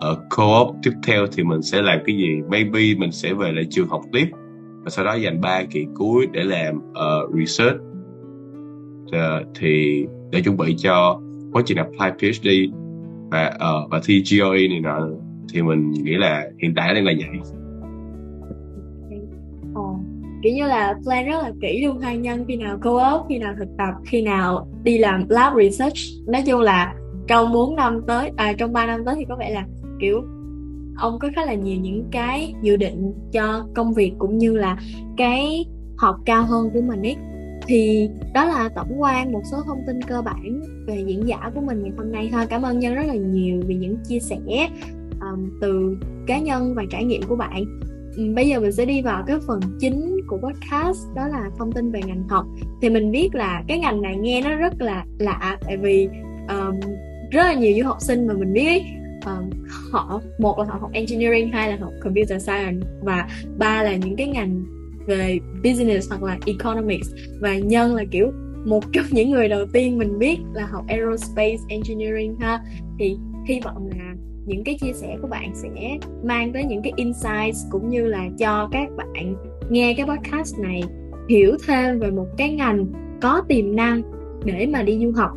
ở 0.00 0.16
co-op 0.30 0.74
tiếp 0.82 0.92
theo 1.06 1.26
thì 1.26 1.42
mình 1.42 1.62
sẽ 1.62 1.82
làm 1.82 1.98
cái 2.06 2.16
gì? 2.16 2.40
Maybe 2.48 2.94
mình 2.98 3.12
sẽ 3.12 3.34
về 3.34 3.52
lại 3.52 3.64
trường 3.70 3.88
học 3.88 4.02
tiếp 4.12 4.26
và 4.84 4.90
sau 4.90 5.04
đó 5.04 5.14
dành 5.14 5.40
3 5.40 5.62
kỳ 5.70 5.86
cuối 5.94 6.26
để 6.32 6.44
làm 6.44 6.76
uh, 6.76 7.34
research. 7.34 7.80
Uh, 9.02 9.46
thì 9.54 10.04
để 10.30 10.40
chuẩn 10.40 10.56
bị 10.56 10.74
cho 10.78 11.20
quá 11.52 11.62
trình 11.66 11.78
apply 11.78 12.08
PhD 12.18 12.48
và 13.30 13.52
uh, 13.54 13.90
và 13.90 14.00
thi 14.04 14.22
GRE 14.22 14.68
này 14.68 14.80
nọ 14.80 15.08
thì 15.52 15.62
mình 15.62 15.90
nghĩ 15.90 16.14
là 16.14 16.44
hiện 16.62 16.74
tại 16.76 16.94
đang 16.94 17.04
là 17.04 17.12
vậy 17.18 17.40
kiểu 20.42 20.52
như 20.54 20.66
là 20.66 20.94
plan 21.02 21.26
rất 21.26 21.42
là 21.42 21.52
kỹ 21.60 21.86
luôn 21.86 21.98
hai 21.98 22.16
nhân 22.16 22.44
khi 22.48 22.56
nào 22.56 22.78
co-op 22.82 23.26
khi 23.28 23.38
nào 23.38 23.54
thực 23.58 23.68
tập 23.78 23.94
khi 24.06 24.22
nào 24.22 24.68
đi 24.82 24.98
làm 24.98 25.28
lab 25.28 25.52
research. 25.56 25.96
Nói 26.26 26.42
chung 26.46 26.60
là 26.60 26.94
trong 27.26 27.52
4 27.52 27.76
năm 27.76 28.00
tới 28.06 28.30
à 28.36 28.52
trong 28.58 28.72
3 28.72 28.86
năm 28.86 29.04
tới 29.04 29.14
thì 29.18 29.24
có 29.28 29.36
vẻ 29.36 29.50
là 29.50 29.66
kiểu 30.00 30.22
ông 30.96 31.18
có 31.18 31.28
khá 31.36 31.44
là 31.44 31.54
nhiều 31.54 31.80
những 31.80 32.04
cái 32.10 32.54
dự 32.62 32.76
định 32.76 33.12
cho 33.32 33.66
công 33.74 33.94
việc 33.94 34.12
cũng 34.18 34.38
như 34.38 34.56
là 34.56 34.78
cái 35.16 35.64
học 35.96 36.16
cao 36.24 36.42
hơn 36.42 36.70
của 36.74 36.80
mình 36.80 37.02
ấy. 37.02 37.16
Thì 37.66 38.10
đó 38.34 38.44
là 38.44 38.68
tổng 38.68 39.02
quan 39.02 39.32
một 39.32 39.40
số 39.50 39.56
thông 39.66 39.78
tin 39.86 40.02
cơ 40.02 40.22
bản 40.22 40.60
về 40.86 41.04
diễn 41.06 41.28
giả 41.28 41.50
của 41.54 41.60
mình 41.60 41.82
ngày 41.82 41.92
hôm 41.96 42.12
nay 42.12 42.28
thôi. 42.32 42.46
Cảm 42.48 42.62
ơn 42.62 42.78
nhân 42.78 42.94
rất 42.94 43.06
là 43.06 43.14
nhiều 43.14 43.60
vì 43.66 43.74
những 43.74 43.96
chia 44.08 44.18
sẻ 44.18 44.38
um, 45.20 45.50
từ 45.60 45.96
cá 46.26 46.38
nhân 46.38 46.74
và 46.74 46.84
trải 46.90 47.04
nghiệm 47.04 47.22
của 47.22 47.36
bạn 47.36 47.64
bây 48.34 48.48
giờ 48.48 48.60
mình 48.60 48.72
sẽ 48.72 48.84
đi 48.84 49.02
vào 49.02 49.24
cái 49.26 49.36
phần 49.46 49.60
chính 49.80 50.16
của 50.26 50.38
podcast 50.38 50.98
đó 51.16 51.28
là 51.28 51.50
thông 51.58 51.72
tin 51.72 51.90
về 51.90 52.00
ngành 52.06 52.28
học. 52.28 52.46
Thì 52.82 52.90
mình 52.90 53.10
biết 53.10 53.28
là 53.32 53.62
cái 53.68 53.78
ngành 53.78 54.02
này 54.02 54.16
nghe 54.16 54.42
nó 54.42 54.56
rất 54.56 54.80
là 54.80 55.04
lạ 55.18 55.58
tại 55.66 55.76
vì 55.76 56.08
um, 56.48 56.80
rất 57.30 57.42
là 57.42 57.54
nhiều 57.54 57.76
du 57.78 57.86
học 57.86 57.96
sinh 58.00 58.26
mà 58.26 58.34
mình 58.34 58.52
biết 58.52 58.66
ấy, 58.66 58.84
um, 59.26 59.50
họ 59.92 60.20
một 60.38 60.58
là 60.58 60.64
họ 60.64 60.78
học 60.80 60.90
engineering 60.92 61.52
hai 61.52 61.70
là 61.70 61.76
học 61.76 61.92
computer 62.02 62.42
science 62.42 62.86
và 63.02 63.28
ba 63.58 63.82
là 63.82 63.96
những 63.96 64.16
cái 64.16 64.26
ngành 64.26 64.64
về 65.06 65.38
business 65.64 66.10
hoặc 66.10 66.22
là 66.22 66.38
economics. 66.46 67.08
Và 67.40 67.58
nhân 67.58 67.94
là 67.94 68.04
kiểu 68.10 68.32
một 68.64 68.84
trong 68.92 69.04
những 69.10 69.30
người 69.30 69.48
đầu 69.48 69.66
tiên 69.72 69.98
mình 69.98 70.18
biết 70.18 70.38
là 70.54 70.66
học 70.66 70.84
aerospace 70.88 71.58
engineering 71.68 72.36
ha. 72.40 72.60
Thì 72.98 73.16
hy 73.46 73.60
vọng 73.60 73.88
là 73.98 74.07
những 74.48 74.64
cái 74.64 74.78
chia 74.80 74.92
sẻ 74.92 75.16
của 75.22 75.28
bạn 75.28 75.50
sẽ 75.54 75.98
mang 76.24 76.52
tới 76.52 76.64
những 76.64 76.82
cái 76.82 76.92
insights 76.96 77.66
cũng 77.70 77.88
như 77.88 78.06
là 78.06 78.28
cho 78.38 78.68
các 78.72 78.88
bạn 78.96 79.34
nghe 79.70 79.94
cái 79.96 80.06
podcast 80.06 80.58
này 80.58 80.82
hiểu 81.28 81.56
thêm 81.66 81.98
về 81.98 82.10
một 82.10 82.26
cái 82.36 82.54
ngành 82.54 82.86
có 83.22 83.42
tiềm 83.48 83.76
năng 83.76 84.02
để 84.44 84.68
mà 84.72 84.82
đi 84.82 84.98
du 85.02 85.12
học. 85.16 85.30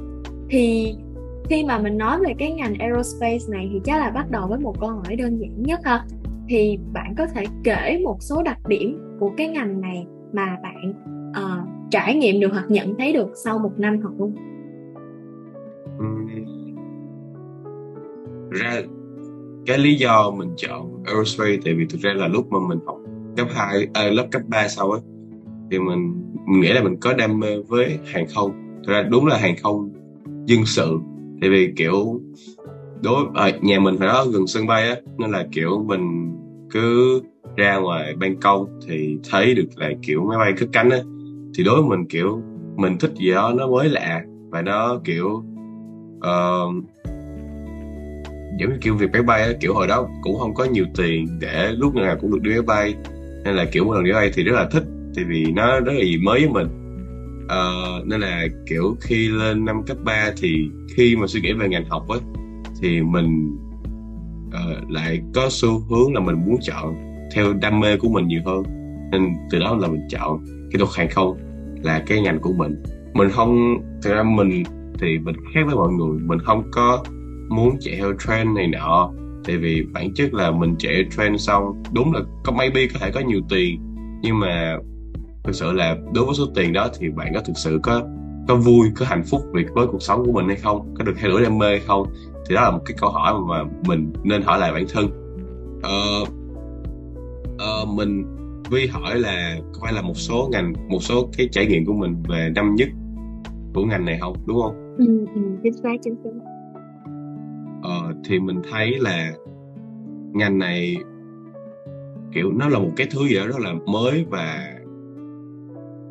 Thì 0.49 0.95
khi 1.49 1.63
mà 1.63 1.79
mình 1.79 1.97
nói 1.97 2.19
về 2.19 2.33
cái 2.37 2.51
ngành 2.51 2.73
aerospace 2.79 3.45
này 3.49 3.69
thì 3.73 3.79
chắc 3.83 3.99
là 3.99 4.09
bắt 4.09 4.31
đầu 4.31 4.47
với 4.47 4.59
một 4.59 4.79
câu 4.79 4.89
hỏi 4.89 5.15
đơn 5.15 5.37
giản 5.37 5.63
nhất 5.63 5.79
ha. 5.83 6.05
Thì 6.49 6.79
bạn 6.93 7.15
có 7.17 7.25
thể 7.25 7.43
kể 7.63 8.01
một 8.03 8.17
số 8.19 8.43
đặc 8.43 8.67
điểm 8.67 9.17
của 9.19 9.31
cái 9.37 9.47
ngành 9.47 9.81
này 9.81 10.05
mà 10.33 10.57
bạn 10.63 10.93
uh, 11.29 11.67
trải 11.91 12.15
nghiệm 12.15 12.39
được 12.39 12.51
hoặc 12.51 12.65
nhận 12.69 12.95
thấy 12.97 13.13
được 13.13 13.31
sau 13.35 13.59
một 13.59 13.71
năm 13.77 14.01
học 14.01 14.13
luôn 14.17 14.35
ra 18.51 18.81
cái 19.65 19.77
lý 19.77 19.95
do 19.95 20.31
mình 20.31 20.49
chọn 20.57 21.03
aerospace 21.05 21.57
tại 21.65 21.73
vì 21.73 21.85
thực 21.85 22.01
ra 22.01 22.13
là 22.13 22.27
lúc 22.27 22.51
mà 22.51 22.59
mình 22.69 22.79
học 22.85 22.97
cấp 23.37 23.47
2 23.51 23.87
à, 23.93 24.03
lớp 24.03 24.27
cấp 24.31 24.41
3 24.47 24.67
sau 24.67 24.91
ấy 24.91 25.01
thì 25.71 25.79
mình 25.79 26.21
mình 26.45 26.61
nghĩ 26.61 26.73
là 26.73 26.83
mình 26.83 26.95
có 27.01 27.13
đam 27.13 27.39
mê 27.39 27.57
với 27.67 27.99
hàng 28.05 28.25
không. 28.35 28.51
Thực 28.87 28.93
ra 28.93 29.03
đúng 29.03 29.27
là 29.27 29.37
hàng 29.37 29.55
không 29.63 29.89
dân 30.45 30.65
sự. 30.65 30.99
Tại 31.41 31.49
vì 31.49 31.73
kiểu 31.75 32.21
đối 33.03 33.25
à, 33.33 33.51
nhà 33.61 33.79
mình 33.79 33.95
phải 33.97 34.07
đó 34.07 34.25
gần 34.33 34.47
sân 34.47 34.67
bay 34.67 34.89
á 34.89 34.95
nên 35.17 35.31
là 35.31 35.47
kiểu 35.51 35.83
mình 35.87 36.33
cứ 36.69 37.21
ra 37.55 37.77
ngoài 37.77 38.15
ban 38.15 38.35
công 38.35 38.79
thì 38.87 39.17
thấy 39.29 39.53
được 39.55 39.67
là 39.75 39.91
kiểu 40.01 40.25
máy 40.25 40.37
bay 40.37 40.53
cất 40.57 40.69
cánh 40.71 40.89
á 40.89 40.99
thì 41.57 41.63
đối 41.63 41.81
với 41.81 41.97
mình 41.97 42.07
kiểu 42.07 42.41
mình 42.75 42.97
thích 42.99 43.11
gì 43.15 43.31
đó 43.31 43.53
nó 43.57 43.67
mới 43.67 43.89
lạ 43.89 44.21
và 44.49 44.61
nó 44.61 44.99
kiểu 45.03 45.43
uh, 46.17 46.83
giống 48.59 48.69
như 48.69 48.77
kiểu 48.81 48.95
việc 48.95 49.11
máy 49.13 49.21
bay 49.21 49.55
kiểu 49.59 49.73
hồi 49.73 49.87
đó 49.87 50.07
cũng 50.21 50.39
không 50.39 50.53
có 50.53 50.63
nhiều 50.63 50.85
tiền 50.97 51.27
để 51.39 51.71
lúc 51.71 51.95
nào 51.95 52.17
cũng 52.21 52.31
được 52.31 52.41
đi 52.41 52.51
máy 52.51 52.61
bay. 52.61 52.95
Nên 53.45 53.55
là 53.55 53.65
kiểu 53.71 53.85
một 53.85 53.93
lần 53.93 54.03
đi 54.03 54.11
máy 54.11 54.21
bay 54.21 54.31
thì 54.33 54.43
rất 54.43 54.53
là 54.55 54.69
thích 54.71 54.83
tại 55.15 55.25
vì 55.25 55.45
nó 55.55 55.79
rất 55.79 55.93
là 55.93 56.03
gì 56.03 56.17
mới 56.17 56.39
với 56.39 56.49
mình. 56.49 56.67
Uh, 57.45 58.07
nên 58.07 58.21
là 58.21 58.45
kiểu 58.69 58.95
khi 59.01 59.27
lên 59.27 59.65
năm 59.65 59.83
cấp 59.83 59.97
3 60.03 60.31
thì 60.37 60.69
khi 60.95 61.15
mà 61.15 61.27
suy 61.27 61.41
nghĩ 61.41 61.53
về 61.53 61.67
ngành 61.67 61.85
học 61.89 62.07
ấy 62.07 62.19
thì 62.81 63.01
mình 63.01 63.57
uh, 64.47 64.91
lại 64.91 65.21
có 65.33 65.47
xu 65.49 65.79
hướng 65.79 66.13
là 66.13 66.19
mình 66.19 66.35
muốn 66.45 66.57
chọn 66.61 66.95
theo 67.35 67.53
đam 67.53 67.79
mê 67.79 67.97
của 67.97 68.09
mình 68.09 68.27
nhiều 68.27 68.41
hơn. 68.45 68.63
Nên 69.11 69.33
từ 69.51 69.59
đó 69.59 69.77
là 69.81 69.87
mình 69.87 70.01
chọn 70.09 70.45
kỹ 70.71 70.77
thuật 70.77 70.89
hàng 70.95 71.09
không 71.09 71.37
là 71.83 72.03
cái 72.07 72.21
ngành 72.21 72.39
của 72.39 72.53
mình. 72.53 72.83
Mình 73.13 73.29
không 73.29 73.77
thực 74.03 74.13
ra 74.13 74.23
mình 74.23 74.63
thì 74.99 75.19
mình 75.19 75.35
khác 75.53 75.61
với 75.65 75.75
mọi 75.75 75.91
người. 75.91 76.19
Mình 76.19 76.39
không 76.39 76.63
có 76.71 77.03
muốn 77.51 77.77
chạy 77.79 77.95
theo 77.95 78.13
trend 78.27 78.49
này 78.55 78.67
nọ. 78.67 79.11
Tại 79.45 79.57
vì 79.57 79.83
bản 79.93 80.13
chất 80.13 80.33
là 80.33 80.51
mình 80.51 80.75
chạy 80.79 81.05
trend 81.17 81.41
xong 81.41 81.83
đúng 81.93 82.13
là 82.13 82.19
có 82.43 82.51
maybe 82.51 82.87
có 82.93 82.99
thể 82.99 83.11
có 83.11 83.19
nhiều 83.19 83.41
tiền. 83.49 83.81
Nhưng 84.21 84.39
mà 84.39 84.77
thực 85.43 85.55
sự 85.55 85.71
là 85.71 85.97
đối 86.13 86.25
với 86.25 86.35
số 86.35 86.45
tiền 86.55 86.73
đó 86.73 86.89
thì 86.99 87.09
bạn 87.09 87.33
có 87.33 87.41
thực 87.41 87.57
sự 87.57 87.79
có 87.83 88.01
có 88.47 88.55
vui 88.55 88.87
có 88.95 89.05
hạnh 89.05 89.23
phúc 89.23 89.41
việc 89.53 89.67
với 89.73 89.87
cuộc 89.87 90.01
sống 90.01 90.25
của 90.25 90.31
mình 90.31 90.47
hay 90.47 90.57
không? 90.57 90.93
Có 90.97 91.03
được 91.03 91.13
theo 91.17 91.31
đuổi 91.31 91.41
đam 91.41 91.57
mê 91.57 91.67
hay 91.67 91.79
không? 91.79 92.07
Thì 92.49 92.55
đó 92.55 92.61
là 92.61 92.71
một 92.71 92.81
cái 92.85 92.97
câu 93.01 93.09
hỏi 93.09 93.33
mà 93.47 93.63
mình 93.87 94.13
nên 94.23 94.41
hỏi 94.41 94.59
lại 94.59 94.73
bản 94.73 94.85
thân. 94.93 95.05
Uh, 95.77 96.29
uh, 97.53 97.89
mình 97.95 98.25
Vi 98.71 98.87
hỏi 98.87 99.19
là 99.19 99.57
có 99.73 99.79
phải 99.81 99.93
là 99.93 100.01
một 100.01 100.13
số 100.13 100.49
ngành 100.51 100.73
một 100.89 100.99
số 101.01 101.29
cái 101.37 101.49
trải 101.51 101.65
nghiệm 101.65 101.85
của 101.85 101.93
mình 101.93 102.23
về 102.29 102.51
năm 102.55 102.75
nhất 102.75 102.89
của 103.73 103.85
ngành 103.85 104.05
này 104.05 104.17
không? 104.21 104.35
Đúng 104.45 104.61
không? 104.61 104.95
Ừ, 104.97 105.05
ừ 105.35 105.41
chính 105.63 105.73
xác 105.73 105.93
chính 106.03 106.15
xác. 106.23 106.29
Ờ, 107.81 108.13
thì 108.25 108.39
mình 108.39 108.61
thấy 108.71 108.99
là 108.99 109.33
ngành 110.33 110.59
này 110.59 110.97
kiểu 112.33 112.51
nó 112.51 112.69
là 112.69 112.79
một 112.79 112.91
cái 112.95 113.07
thứ 113.11 113.27
gì 113.27 113.35
đó 113.35 113.47
rất 113.47 113.59
là 113.59 113.73
mới 113.87 114.25
và 114.29 114.73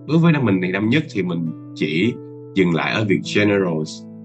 đối 0.08 0.18
với 0.18 0.32
năm 0.32 0.44
mình 0.44 0.60
này 0.60 0.72
năm 0.72 0.88
nhất 0.88 1.04
thì 1.12 1.22
mình 1.22 1.50
chỉ 1.74 2.14
dừng 2.54 2.74
lại 2.74 2.94
ở 2.94 3.04
việc 3.08 3.20
general 3.34 3.82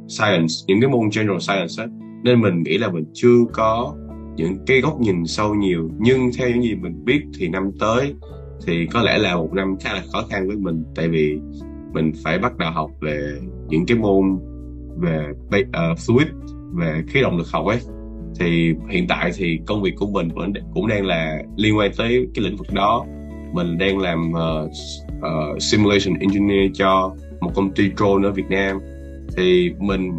science 0.08 0.54
những 0.68 0.82
cái 0.82 0.90
môn 0.90 1.10
general 1.16 1.40
science 1.40 1.74
á. 1.78 1.86
Nên 2.24 2.42
mình 2.42 2.64
nghĩ 2.64 2.78
là 2.78 2.92
mình 2.92 3.06
chưa 3.14 3.38
có 3.54 3.96
những 4.36 4.58
cái 4.66 4.82
góc 4.82 5.00
nhìn 5.00 5.26
sâu 5.26 5.56
nhiều. 5.56 5.90
Nhưng 6.00 6.30
theo 6.38 6.50
những 6.50 6.64
gì 6.64 6.76
mình 6.76 7.06
biết 7.06 7.22
thì 7.40 7.48
năm 7.48 7.72
tới 7.80 8.14
thì 8.66 8.88
có 8.94 9.02
lẽ 9.02 9.18
là 9.18 9.36
một 9.36 9.54
năm 9.54 9.76
khá 9.80 9.94
là 9.94 10.04
khó 10.14 10.24
khăn 10.30 10.48
với 10.48 10.56
mình. 10.56 10.84
Tại 10.96 11.10
vì 11.10 11.40
mình 11.94 12.12
phải 12.24 12.40
bắt 12.40 12.58
đầu 12.58 12.72
học 12.72 12.92
về 13.02 13.40
những 13.68 13.86
cái 13.86 13.98
môn 13.98 14.38
về 14.98 15.28
uh, 15.60 15.98
fluid 15.98 16.26
về 16.76 17.04
khí 17.08 17.22
động 17.22 17.38
lực 17.38 17.48
học 17.52 17.66
ấy 17.66 17.80
thì 18.40 18.74
hiện 18.90 19.08
tại 19.08 19.32
thì 19.36 19.60
công 19.66 19.82
việc 19.82 19.94
của 19.96 20.08
mình 20.08 20.30
vẫn 20.36 20.54
cũng 20.74 20.88
đang 20.88 21.06
là 21.06 21.44
liên 21.58 21.78
quan 21.78 21.92
tới 21.98 22.28
cái 22.34 22.46
lĩnh 22.46 22.58
vực 22.58 22.74
đó. 22.74 23.06
Mình 23.54 23.78
đang 23.78 23.98
làm 23.98 24.32
uh, 24.32 24.70
uh, 25.18 25.62
simulation 25.62 26.20
engineer 26.20 26.72
cho 26.74 27.16
một 27.42 27.52
công 27.56 27.72
ty 27.72 27.92
drone 27.98 28.28
ở 28.28 28.32
Việt 28.32 28.50
Nam. 28.50 28.80
Thì 29.38 29.72
mình 29.80 30.12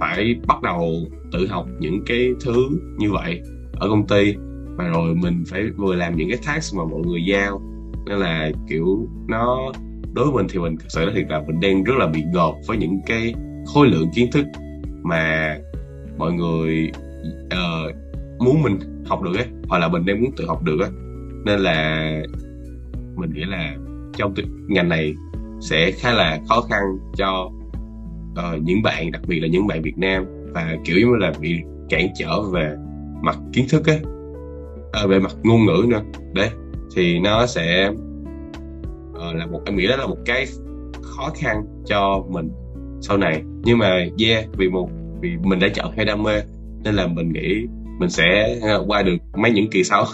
phải 0.00 0.34
bắt 0.46 0.62
đầu 0.62 0.94
tự 1.32 1.46
học 1.46 1.66
những 1.80 2.00
cái 2.06 2.28
thứ 2.44 2.68
như 2.98 3.10
vậy 3.12 3.40
ở 3.72 3.88
công 3.88 4.06
ty 4.06 4.34
và 4.76 4.84
rồi 4.84 5.14
mình 5.14 5.44
phải 5.50 5.62
vừa 5.76 5.94
làm 5.94 6.16
những 6.16 6.28
cái 6.28 6.38
task 6.46 6.76
mà 6.76 6.84
mọi 6.84 7.00
người 7.06 7.24
giao. 7.24 7.62
Nên 8.06 8.18
là 8.18 8.50
kiểu 8.68 9.08
nó 9.28 9.72
đối 10.12 10.24
với 10.24 10.34
mình 10.34 10.46
thì 10.50 10.58
mình 10.58 10.76
thật 10.76 10.86
sự 10.88 11.00
nói 11.00 11.14
thiệt 11.14 11.26
là 11.28 11.42
mình 11.46 11.60
đang 11.60 11.84
rất 11.84 11.94
là 11.98 12.06
bị 12.06 12.22
ngợp 12.32 12.52
với 12.68 12.76
những 12.76 13.00
cái 13.06 13.34
khối 13.74 13.86
lượng 13.86 14.08
kiến 14.14 14.30
thức 14.32 14.46
mà 15.02 15.56
mọi 16.20 16.32
người 16.32 16.90
uh, 17.46 17.96
muốn 18.38 18.62
mình 18.62 18.78
học 19.06 19.22
được 19.22 19.36
ấy 19.36 19.46
hoặc 19.68 19.78
là 19.78 19.88
mình 19.88 20.06
đang 20.06 20.22
muốn 20.22 20.30
tự 20.36 20.46
học 20.46 20.62
được 20.62 20.80
á 20.80 20.88
nên 21.44 21.60
là 21.60 22.10
mình 23.16 23.30
nghĩ 23.32 23.44
là 23.44 23.76
trong 24.16 24.34
ngành 24.68 24.88
này 24.88 25.14
sẽ 25.60 25.90
khá 25.90 26.12
là 26.12 26.40
khó 26.48 26.60
khăn 26.60 26.82
cho 27.16 27.50
uh, 28.32 28.62
những 28.62 28.82
bạn 28.82 29.12
đặc 29.12 29.22
biệt 29.28 29.40
là 29.40 29.48
những 29.48 29.66
bạn 29.66 29.82
Việt 29.82 29.98
Nam 29.98 30.24
và 30.54 30.76
kiểu 30.84 30.96
như 30.96 31.16
là 31.16 31.32
bị 31.40 31.60
cản 31.88 32.06
trở 32.18 32.42
về 32.52 32.76
mặt 33.22 33.38
kiến 33.52 33.66
thức 33.70 33.86
ấy 33.86 34.00
à, 34.92 35.06
về 35.06 35.18
mặt 35.18 35.32
ngôn 35.42 35.66
ngữ 35.66 35.86
nữa. 35.88 36.02
Đấy 36.34 36.50
thì 36.96 37.18
nó 37.18 37.46
sẽ 37.46 37.90
uh, 39.10 39.34
là 39.34 39.46
một 39.46 39.60
em 39.66 39.76
nghĩ 39.76 39.86
đó 39.86 39.96
là 39.96 40.06
một 40.06 40.18
cái 40.26 40.46
khó 41.02 41.30
khăn 41.36 41.64
cho 41.86 42.24
mình 42.28 42.50
sau 43.00 43.16
này. 43.16 43.42
Nhưng 43.64 43.78
mà 43.78 44.06
yeah 44.18 44.44
vì 44.58 44.68
một 44.68 44.90
vì 45.20 45.36
mình 45.42 45.58
đã 45.58 45.68
chọn 45.74 45.92
theo 45.96 46.04
đam 46.04 46.22
mê 46.22 46.42
nên 46.84 46.94
là 46.94 47.06
mình 47.06 47.32
nghĩ 47.32 47.66
mình 47.98 48.10
sẽ 48.10 48.58
ờ, 48.62 48.84
qua 48.86 49.02
được 49.02 49.16
mấy 49.36 49.50
những 49.50 49.70
kỳ 49.70 49.84
sau. 49.84 50.04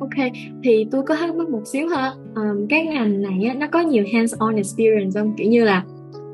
Ok. 0.00 0.26
Thì 0.64 0.86
tôi 0.90 1.02
có 1.02 1.16
thắc 1.16 1.34
mắc 1.34 1.48
một 1.48 1.62
xíu 1.64 1.88
ha. 1.88 2.12
Um, 2.34 2.66
cái 2.68 2.84
ngành 2.86 3.22
này 3.22 3.44
á, 3.48 3.54
nó 3.54 3.66
có 3.66 3.80
nhiều 3.80 4.04
hands-on 4.04 4.56
experience 4.56 5.20
không? 5.20 5.34
Kiểu 5.36 5.50
như 5.50 5.64
là 5.64 5.84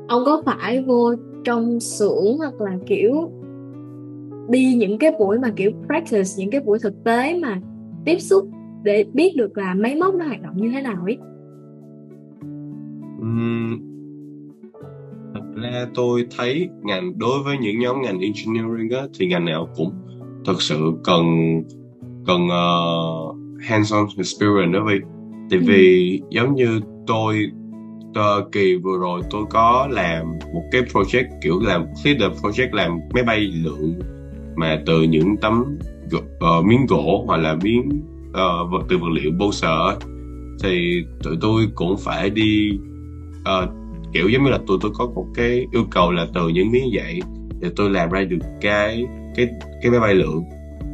ông 0.07 0.23
có 0.25 0.41
phải 0.45 0.81
vô 0.81 1.13
trong 1.43 1.79
xưởng 1.79 2.37
hoặc 2.37 2.61
là 2.61 2.71
kiểu 2.85 3.31
đi 4.49 4.73
những 4.73 4.97
cái 4.97 5.11
buổi 5.19 5.39
mà 5.39 5.49
kiểu 5.55 5.71
practice 5.87 6.29
những 6.37 6.51
cái 6.51 6.61
buổi 6.61 6.79
thực 6.79 7.03
tế 7.03 7.39
mà 7.39 7.59
tiếp 8.05 8.19
xúc 8.19 8.47
để 8.83 9.05
biết 9.13 9.35
được 9.35 9.57
là 9.57 9.73
máy 9.73 9.95
móc 9.95 10.15
nó 10.15 10.25
hoạt 10.25 10.41
động 10.41 10.57
như 10.57 10.69
thế 10.73 10.81
nào 10.81 10.97
ấy? 11.05 11.17
Tôi 15.95 16.25
thấy 16.37 16.69
ngành 16.83 17.19
đối 17.19 17.43
với 17.43 17.57
những 17.57 17.79
nhóm 17.79 18.01
ngành 18.01 18.19
engineering 18.19 18.89
á, 18.89 19.01
thì 19.19 19.27
ngành 19.27 19.45
nào 19.45 19.67
cũng 19.75 19.91
thật 20.45 20.61
sự 20.61 20.93
cần 21.03 21.25
cần 22.25 22.41
uh, 22.45 23.37
hands-on 23.61 24.07
experience 24.17 24.73
đó 24.73 24.85
vì 24.87 24.99
tại 25.49 25.59
vì 25.59 26.19
ừ. 26.21 26.27
giống 26.29 26.55
như 26.55 26.79
tôi 27.07 27.51
uh, 28.09 28.51
kỳ 28.51 28.75
vừa 28.75 28.97
rồi 28.97 29.21
tôi 29.29 29.45
có 29.49 29.87
làm 29.91 30.25
một 30.53 30.63
cái 30.71 30.81
project 30.81 31.25
kiểu 31.43 31.59
làm 31.59 31.85
leader 32.05 32.31
project 32.41 32.73
làm 32.73 32.99
máy 33.13 33.23
bay 33.23 33.39
lượng 33.39 33.99
mà 34.55 34.81
từ 34.85 35.01
những 35.01 35.35
tấm 35.41 35.77
uh, 36.15 36.65
miếng 36.65 36.85
gỗ 36.85 37.23
hoặc 37.27 37.37
là 37.37 37.55
miếng 37.63 37.89
uh, 38.29 38.71
vật 38.71 38.85
từ 38.89 38.97
vật 38.97 39.09
liệu 39.11 39.31
bô 39.39 39.51
sở 39.51 39.97
thì 40.63 41.03
tụi 41.23 41.35
tôi 41.41 41.67
cũng 41.75 41.97
phải 41.97 42.29
đi 42.29 42.79
uh, 43.41 43.69
kiểu 44.17 44.29
giống 44.29 44.43
như 44.43 44.49
là 44.49 44.59
tụi 44.67 44.77
tôi 44.81 44.91
có 44.97 45.05
một 45.05 45.25
cái 45.35 45.67
yêu 45.71 45.85
cầu 45.91 46.11
là 46.11 46.27
từ 46.33 46.49
những 46.49 46.71
miếng 46.71 46.89
vậy 46.93 47.19
thì 47.61 47.69
tôi 47.75 47.89
làm 47.89 48.09
ra 48.09 48.23
được 48.23 48.37
cái 48.61 49.05
cái 49.35 49.47
cái 49.81 49.91
máy 49.91 49.99
bay 49.99 50.15
lượng. 50.15 50.43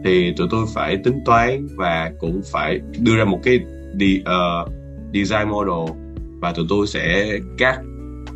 Thì 0.06 0.34
tụi 0.38 0.48
tôi 0.52 0.66
phải 0.74 0.98
tính 0.98 1.20
toán 1.26 1.68
và 1.78 2.12
cũng 2.20 2.42
phải 2.52 2.80
đưa 3.00 3.18
ra 3.18 3.26
một 3.26 3.40
cái 3.44 3.60
đi, 3.94 4.22
uh, 4.22 4.72
design 5.14 5.50
model 5.50 5.98
và 6.40 6.54
tụi 6.54 6.66
tôi 6.70 6.88
sẽ 6.88 7.38
cắt 7.58 7.80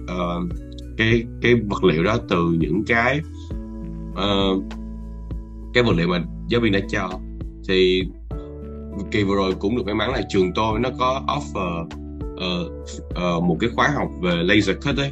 uh, 0.03 0.51
cái 0.98 1.24
cái 1.41 1.56
vật 1.56 1.84
liệu 1.84 2.03
đó 2.03 2.17
từ 2.29 2.56
những 2.60 2.84
cái 2.88 3.20
uh, 4.12 4.63
cái 5.74 5.84
vật 5.84 5.96
liệu 5.96 6.08
mà 6.08 6.24
giáo 6.48 6.62
viên 6.62 6.72
đã 6.72 6.79
cho. 6.89 7.10
Thì 7.67 8.03
kỳ 9.12 9.24
vừa 9.24 9.36
rồi 9.36 9.53
cũng 9.60 9.77
được 9.77 9.86
may 9.86 9.96
mắn 9.96 10.12
là 10.12 10.22
trường 10.29 10.53
tôi 10.56 10.79
nó 10.79 10.89
có 11.00 11.22
offer 11.27 11.86
uh, 12.38 12.72
uh, 13.10 13.44
một 13.44 13.58
cái 13.60 13.70
khóa 13.75 13.88
học 13.88 14.10
về 14.22 14.36
laser 14.36 14.75
cut 14.86 14.98
ấy 14.98 15.12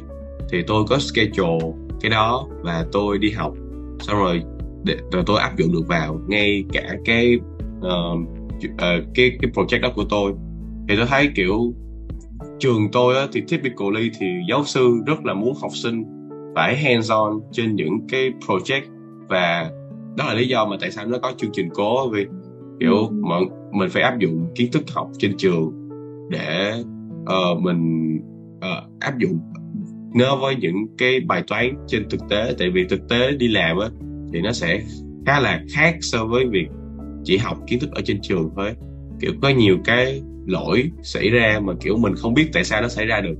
thì 0.52 0.62
tôi 0.66 0.84
có 0.88 0.98
schedule 0.98 1.66
cái 2.00 2.10
đó 2.10 2.46
và 2.62 2.86
tôi 2.92 3.18
đi 3.18 3.30
học. 3.30 3.52
Xong 4.00 4.16
rồi 4.16 4.42
để 4.84 4.96
rồi 5.12 5.22
tôi 5.26 5.40
áp 5.40 5.56
dụng 5.58 5.72
được 5.72 5.88
vào 5.88 6.20
ngay 6.28 6.64
cả 6.72 6.96
cái 7.04 7.38
uh, 7.78 8.18
uh, 8.64 9.04
cái 9.14 9.38
cái 9.42 9.50
project 9.54 9.80
đó 9.80 9.92
của 9.94 10.04
tôi. 10.08 10.32
Thì 10.88 10.96
tôi 10.96 11.06
thấy 11.06 11.30
kiểu 11.34 11.74
trường 12.58 12.88
tôi 12.92 13.16
á, 13.16 13.26
thì 13.32 13.40
typically 13.40 14.10
thì 14.20 14.26
giáo 14.48 14.64
sư 14.64 14.98
rất 15.06 15.24
là 15.24 15.34
muốn 15.34 15.54
học 15.62 15.70
sinh 15.74 16.04
phải 16.54 16.76
hands 16.76 17.10
on 17.10 17.40
trên 17.52 17.74
những 17.74 18.06
cái 18.08 18.32
project 18.46 18.82
và 19.28 19.70
đó 20.16 20.24
là 20.26 20.34
lý 20.34 20.48
do 20.48 20.66
mà 20.66 20.76
tại 20.80 20.90
sao 20.90 21.06
nó 21.06 21.18
có 21.18 21.32
chương 21.36 21.50
trình 21.52 21.68
cố 21.74 22.08
vì 22.08 22.26
kiểu 22.80 22.96
ừ. 22.96 23.14
mọi 23.20 23.44
mình 23.72 23.90
phải 23.90 24.02
áp 24.02 24.18
dụng 24.18 24.46
kiến 24.54 24.72
thức 24.72 24.82
học 24.94 25.10
trên 25.18 25.36
trường 25.36 25.88
để 26.30 26.72
uh, 27.26 27.60
mình 27.60 28.12
uh, 28.56 29.00
áp 29.00 29.18
dụng 29.18 29.40
nó 30.14 30.36
với 30.36 30.56
những 30.56 30.86
cái 30.98 31.20
bài 31.20 31.42
toán 31.46 31.74
trên 31.86 32.08
thực 32.08 32.20
tế. 32.30 32.54
Tại 32.58 32.70
vì 32.70 32.84
thực 32.88 33.08
tế 33.08 33.32
đi 33.32 33.48
làm 33.48 33.78
á 33.78 33.88
thì 34.32 34.40
nó 34.40 34.52
sẽ 34.52 34.82
khá 35.26 35.40
là 35.40 35.62
khác 35.74 35.96
so 36.00 36.26
với 36.26 36.46
việc 36.46 36.68
chỉ 37.24 37.36
học 37.36 37.58
kiến 37.66 37.80
thức 37.80 37.90
ở 37.92 38.00
trên 38.04 38.18
trường 38.22 38.50
thôi. 38.56 38.74
Kiểu 39.20 39.32
có 39.42 39.48
nhiều 39.48 39.78
cái 39.84 40.22
lỗi 40.46 40.90
xảy 41.02 41.30
ra 41.30 41.60
mà 41.64 41.72
kiểu 41.80 41.96
mình 41.96 42.14
không 42.16 42.34
biết 42.34 42.48
tại 42.52 42.64
sao 42.64 42.82
nó 42.82 42.88
xảy 42.88 43.06
ra 43.06 43.20
được. 43.20 43.36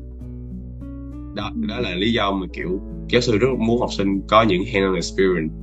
Đó 1.34 1.52
đó 1.68 1.80
là 1.80 1.94
lý 1.94 2.12
do 2.12 2.32
mà 2.32 2.46
kiểu 2.52 2.80
giáo 3.08 3.20
sư 3.20 3.38
rất 3.38 3.48
muốn 3.58 3.80
học 3.80 3.92
sinh 3.92 4.20
có 4.28 4.42
những 4.42 4.62
hands-on 4.62 4.94
experience 4.94 5.54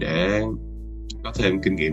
để 0.00 0.42
có 1.24 1.32
thêm 1.34 1.62
kinh 1.62 1.76
nghiệm 1.76 1.92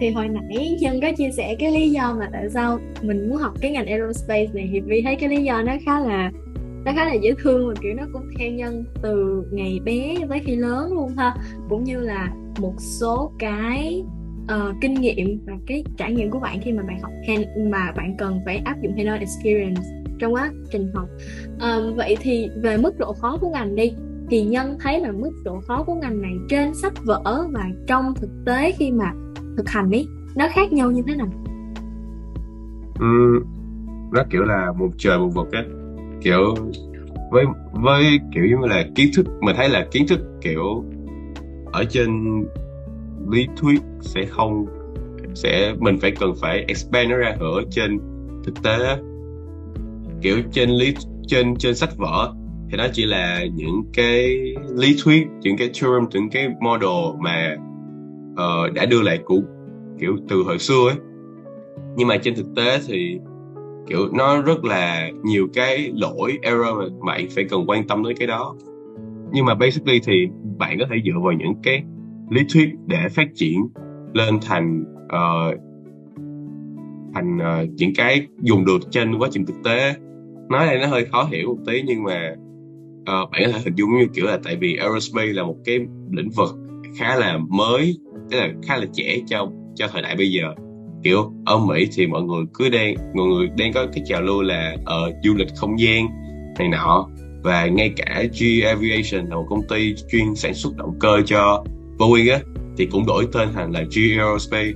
thì 0.00 0.10
hồi 0.10 0.28
nãy 0.28 0.78
nhân 0.80 1.00
có 1.02 1.12
chia 1.16 1.30
sẻ 1.36 1.56
cái 1.58 1.72
lý 1.72 1.90
do 1.90 2.16
mà 2.18 2.28
tại 2.32 2.50
sao 2.50 2.78
mình 3.02 3.28
muốn 3.28 3.38
học 3.38 3.52
cái 3.60 3.70
ngành 3.70 3.86
aerospace 3.86 4.50
này 4.54 4.68
thì 4.72 4.80
vi 4.80 5.02
thấy 5.02 5.16
cái 5.16 5.28
lý 5.28 5.44
do 5.44 5.62
nó 5.62 5.72
khá 5.86 6.00
là 6.00 6.32
nó 6.84 6.92
khá 6.96 7.04
là 7.04 7.14
dễ 7.14 7.32
thương 7.42 7.68
và 7.68 7.74
kiểu 7.82 7.94
nó 7.94 8.02
cũng 8.12 8.22
theo 8.38 8.50
nhân 8.50 8.84
từ 9.02 9.44
ngày 9.52 9.80
bé 9.84 10.14
tới 10.28 10.40
khi 10.44 10.56
lớn 10.56 10.92
luôn 10.92 11.08
ha. 11.16 11.34
Cũng 11.68 11.84
như 11.84 12.00
là 12.00 12.34
một 12.58 12.74
số 12.78 13.32
cái 13.38 14.04
uh, 14.44 14.74
kinh 14.80 14.94
nghiệm 14.94 15.40
và 15.46 15.52
cái 15.66 15.84
trải 15.96 16.12
nghiệm 16.12 16.30
của 16.30 16.40
bạn 16.40 16.60
khi 16.62 16.72
mà 16.72 16.82
bạn 16.82 17.00
học 17.02 17.12
hand 17.28 17.46
mà 17.56 17.92
bạn 17.96 18.16
cần 18.18 18.40
phải 18.44 18.62
áp 18.64 18.82
dụng 18.82 18.96
hands-on 18.96 19.18
experience 19.18 19.82
trong 20.18 20.34
quá 20.34 20.50
trình 20.70 20.90
học. 20.94 21.08
Um, 21.60 21.94
vậy 21.96 22.16
thì 22.20 22.48
về 22.62 22.76
mức 22.76 22.98
độ 22.98 23.12
khó 23.12 23.36
của 23.40 23.50
ngành 23.50 23.76
đi 23.76 23.92
thì 24.30 24.42
nhân 24.42 24.76
thấy 24.80 25.00
là 25.00 25.12
mức 25.12 25.32
độ 25.44 25.60
khó 25.60 25.84
của 25.86 25.94
ngành 25.94 26.22
này 26.22 26.32
trên 26.48 26.74
sách 26.74 26.92
vở 27.04 27.46
và 27.50 27.70
trong 27.86 28.14
thực 28.14 28.30
tế 28.46 28.72
khi 28.72 28.90
mà 28.90 29.12
thực 29.56 29.68
hành 29.68 29.90
ấy 29.90 30.08
nó 30.36 30.48
khác 30.52 30.72
nhau 30.72 30.90
như 30.90 31.02
thế 31.06 31.16
nào? 31.16 31.28
Ừ, 33.00 33.42
nó 34.12 34.22
kiểu 34.30 34.42
là 34.42 34.72
một 34.78 34.88
trời 34.98 35.18
một 35.18 35.28
vực 35.34 35.52
á. 35.52 35.64
Kiểu 36.20 36.54
với 37.30 37.44
với 37.72 38.20
kiểu 38.34 38.44
như 38.44 38.66
là 38.66 38.84
kiến 38.94 39.10
thức 39.16 39.26
mình 39.40 39.56
thấy 39.56 39.68
là 39.68 39.86
kiến 39.90 40.06
thức 40.08 40.20
kiểu 40.40 40.84
ở 41.72 41.84
trên 41.84 42.40
lý 43.28 43.46
thuyết 43.56 43.80
sẽ 44.00 44.24
không 44.24 44.66
sẽ 45.34 45.74
mình 45.78 45.98
phải 46.00 46.10
cần 46.10 46.34
phải 46.40 46.64
expand 46.68 47.10
nó 47.10 47.16
ra 47.16 47.36
ở 47.40 47.62
trên 47.70 47.98
thực 48.44 48.62
tế 48.62 48.96
kiểu 50.22 50.38
trên 50.52 50.70
lý 50.70 50.94
trên 51.26 51.56
trên 51.56 51.74
sách 51.74 51.96
vở 51.96 52.32
thì 52.70 52.76
nó 52.76 52.86
chỉ 52.92 53.04
là 53.04 53.44
những 53.54 53.82
cái 53.92 54.38
lý 54.76 54.96
thuyết 55.04 55.26
những 55.40 55.56
cái 55.56 55.70
theorem 55.74 56.08
những 56.12 56.30
cái 56.30 56.48
model 56.60 57.20
mà 57.20 57.56
uh, 58.32 58.72
đã 58.74 58.86
đưa 58.86 59.02
lại 59.02 59.18
cũ 59.24 59.44
kiểu 59.98 60.16
từ 60.28 60.42
hồi 60.42 60.58
xưa 60.58 60.88
ấy. 60.88 60.96
Nhưng 61.96 62.08
mà 62.08 62.16
trên 62.16 62.34
thực 62.34 62.46
tế 62.56 62.80
thì 62.86 63.18
kiểu 63.86 64.08
nó 64.12 64.42
rất 64.42 64.64
là 64.64 65.10
nhiều 65.24 65.48
cái 65.54 65.92
lỗi 65.94 66.38
error 66.42 66.76
mà 66.78 66.84
bạn 67.06 67.26
phải 67.30 67.44
cần 67.44 67.64
quan 67.66 67.86
tâm 67.86 68.04
tới 68.04 68.14
cái 68.14 68.26
đó. 68.28 68.54
Nhưng 69.32 69.44
mà 69.44 69.54
basically 69.54 70.00
thì 70.00 70.28
bạn 70.58 70.78
có 70.78 70.86
thể 70.90 70.96
dựa 71.04 71.20
vào 71.22 71.32
những 71.32 71.54
cái 71.62 71.82
lý 72.30 72.40
thuyết 72.52 72.68
để 72.86 73.08
phát 73.10 73.28
triển 73.34 73.60
lên 74.12 74.38
thành 74.42 74.84
uh, 75.04 75.60
thành 77.14 77.36
uh, 77.36 77.68
những 77.76 77.94
cái 77.94 78.26
dùng 78.40 78.64
được 78.64 78.78
trên 78.90 79.18
quá 79.18 79.28
trình 79.32 79.46
thực 79.46 79.56
tế. 79.64 79.94
Nói 80.48 80.66
này 80.66 80.78
nó 80.78 80.86
hơi 80.86 81.04
khó 81.04 81.24
hiểu 81.24 81.48
một 81.48 81.62
tí 81.66 81.82
nhưng 81.86 82.02
mà 82.02 82.34
uh, 83.00 83.30
bạn 83.30 83.42
có 83.44 83.52
thể 83.52 83.60
hình 83.64 83.74
dung 83.74 83.90
như 83.98 84.06
kiểu 84.14 84.26
là 84.26 84.38
tại 84.44 84.56
vì 84.56 84.76
aerospace 84.76 85.32
là 85.32 85.42
một 85.42 85.56
cái 85.64 85.78
lĩnh 86.10 86.30
vực 86.30 86.48
khá 86.98 87.16
là 87.16 87.38
mới 87.48 87.98
tức 88.30 88.38
là 88.38 88.48
khá 88.62 88.76
là 88.76 88.86
trẻ 88.92 89.18
cho 89.26 89.48
cho 89.74 89.88
thời 89.88 90.02
đại 90.02 90.16
bây 90.16 90.30
giờ. 90.30 90.42
Kiểu 91.04 91.32
ở 91.46 91.58
Mỹ 91.58 91.88
thì 91.96 92.06
mọi 92.06 92.22
người 92.22 92.44
cứ 92.54 92.68
đang 92.68 92.94
mọi 93.14 93.26
người 93.26 93.48
đang 93.58 93.72
có 93.72 93.86
cái 93.92 94.04
trào 94.06 94.22
lưu 94.22 94.42
là 94.42 94.76
ở 94.84 95.06
uh, 95.08 95.14
du 95.24 95.34
lịch 95.34 95.48
không 95.56 95.80
gian 95.80 96.06
này 96.58 96.68
nọ. 96.68 97.08
Và 97.42 97.66
ngay 97.66 97.92
cả 97.96 98.22
G 98.40 98.64
Aviation 98.64 99.30
là 99.30 99.36
một 99.36 99.46
công 99.48 99.62
ty 99.68 99.94
chuyên 100.12 100.34
sản 100.34 100.54
xuất 100.54 100.76
động 100.76 100.96
cơ 101.00 101.22
cho 101.26 101.64
Boeing 101.98 102.28
á 102.28 102.40
thì 102.78 102.86
cũng 102.86 103.06
đổi 103.06 103.26
tên 103.32 103.48
thành 103.54 103.72
là 103.72 103.82
G 103.82 103.98
Aerospace. 104.18 104.72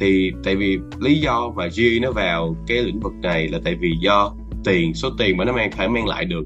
Thì 0.00 0.32
tại 0.44 0.56
vì 0.56 0.78
lý 1.00 1.20
do 1.20 1.52
mà 1.56 1.66
G 1.66 1.80
nó 2.02 2.12
vào 2.12 2.56
cái 2.66 2.78
lĩnh 2.78 3.00
vực 3.00 3.12
này 3.22 3.48
là 3.48 3.58
tại 3.64 3.74
vì 3.80 3.92
do 4.00 4.34
tiền 4.64 4.94
số 4.94 5.10
tiền 5.18 5.36
mà 5.36 5.44
nó 5.44 5.52
mang 5.52 5.70
phải 5.70 5.88
mang 5.88 6.06
lại 6.06 6.24
được 6.24 6.44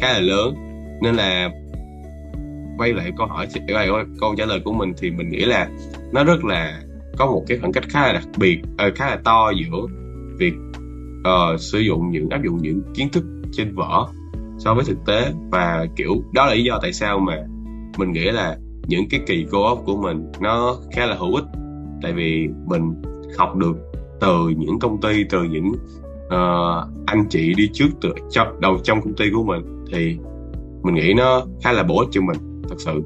khá 0.00 0.12
là 0.12 0.20
lớn. 0.20 0.54
Nên 1.02 1.14
là 1.14 1.50
quay 2.80 2.92
lại 2.92 3.12
câu 3.16 3.26
hỏi 3.26 3.46
quay 3.68 3.86
lại 3.86 4.04
câu 4.20 4.34
trả 4.38 4.44
lời 4.46 4.60
của 4.64 4.72
mình 4.72 4.92
thì 4.98 5.10
mình 5.10 5.28
nghĩ 5.28 5.44
là 5.44 5.68
nó 6.12 6.24
rất 6.24 6.44
là 6.44 6.82
có 7.18 7.26
một 7.26 7.44
cái 7.48 7.58
khoảng 7.58 7.72
cách 7.72 7.84
khá 7.88 8.06
là 8.06 8.12
đặc 8.12 8.24
biệt 8.38 8.58
uh, 8.88 8.94
khá 8.94 9.10
là 9.10 9.18
to 9.24 9.50
giữa 9.50 9.86
việc 10.38 10.54
uh, 11.20 11.60
sử 11.60 11.78
dụng 11.78 12.10
những 12.10 12.28
áp 12.28 12.42
dụng 12.44 12.58
những 12.62 12.82
kiến 12.94 13.08
thức 13.12 13.24
trên 13.52 13.74
vở 13.74 14.06
so 14.58 14.74
với 14.74 14.84
thực 14.84 14.98
tế 15.06 15.32
và 15.50 15.86
kiểu 15.96 16.12
đó 16.34 16.46
là 16.46 16.54
lý 16.54 16.64
do 16.64 16.78
tại 16.82 16.92
sao 16.92 17.18
mà 17.18 17.36
mình 17.98 18.12
nghĩ 18.12 18.24
là 18.24 18.56
những 18.86 19.08
cái 19.10 19.20
kỳ 19.26 19.46
co-op 19.50 19.82
của 19.86 19.96
mình 19.96 20.32
nó 20.40 20.76
khá 20.92 21.06
là 21.06 21.16
hữu 21.16 21.34
ích. 21.34 21.44
Tại 22.02 22.12
vì 22.12 22.48
mình 22.66 23.02
học 23.38 23.56
được 23.56 23.76
từ 24.20 24.48
những 24.56 24.78
công 24.78 25.00
ty 25.00 25.24
từ 25.30 25.42
những 25.42 25.72
uh, 26.26 27.06
anh 27.06 27.26
chị 27.30 27.54
đi 27.54 27.70
trước 27.72 27.88
từ 28.00 28.12
trong 28.30 28.60
đầu 28.60 28.78
trong 28.82 29.00
công 29.02 29.14
ty 29.14 29.24
của 29.34 29.44
mình 29.44 29.84
thì 29.92 30.16
mình 30.82 30.94
nghĩ 30.94 31.14
nó 31.16 31.42
khá 31.62 31.72
là 31.72 31.82
bổ 31.82 31.98
ích 31.98 32.08
cho 32.12 32.20
mình 32.20 32.49
thật 32.68 32.76
sự. 32.78 33.02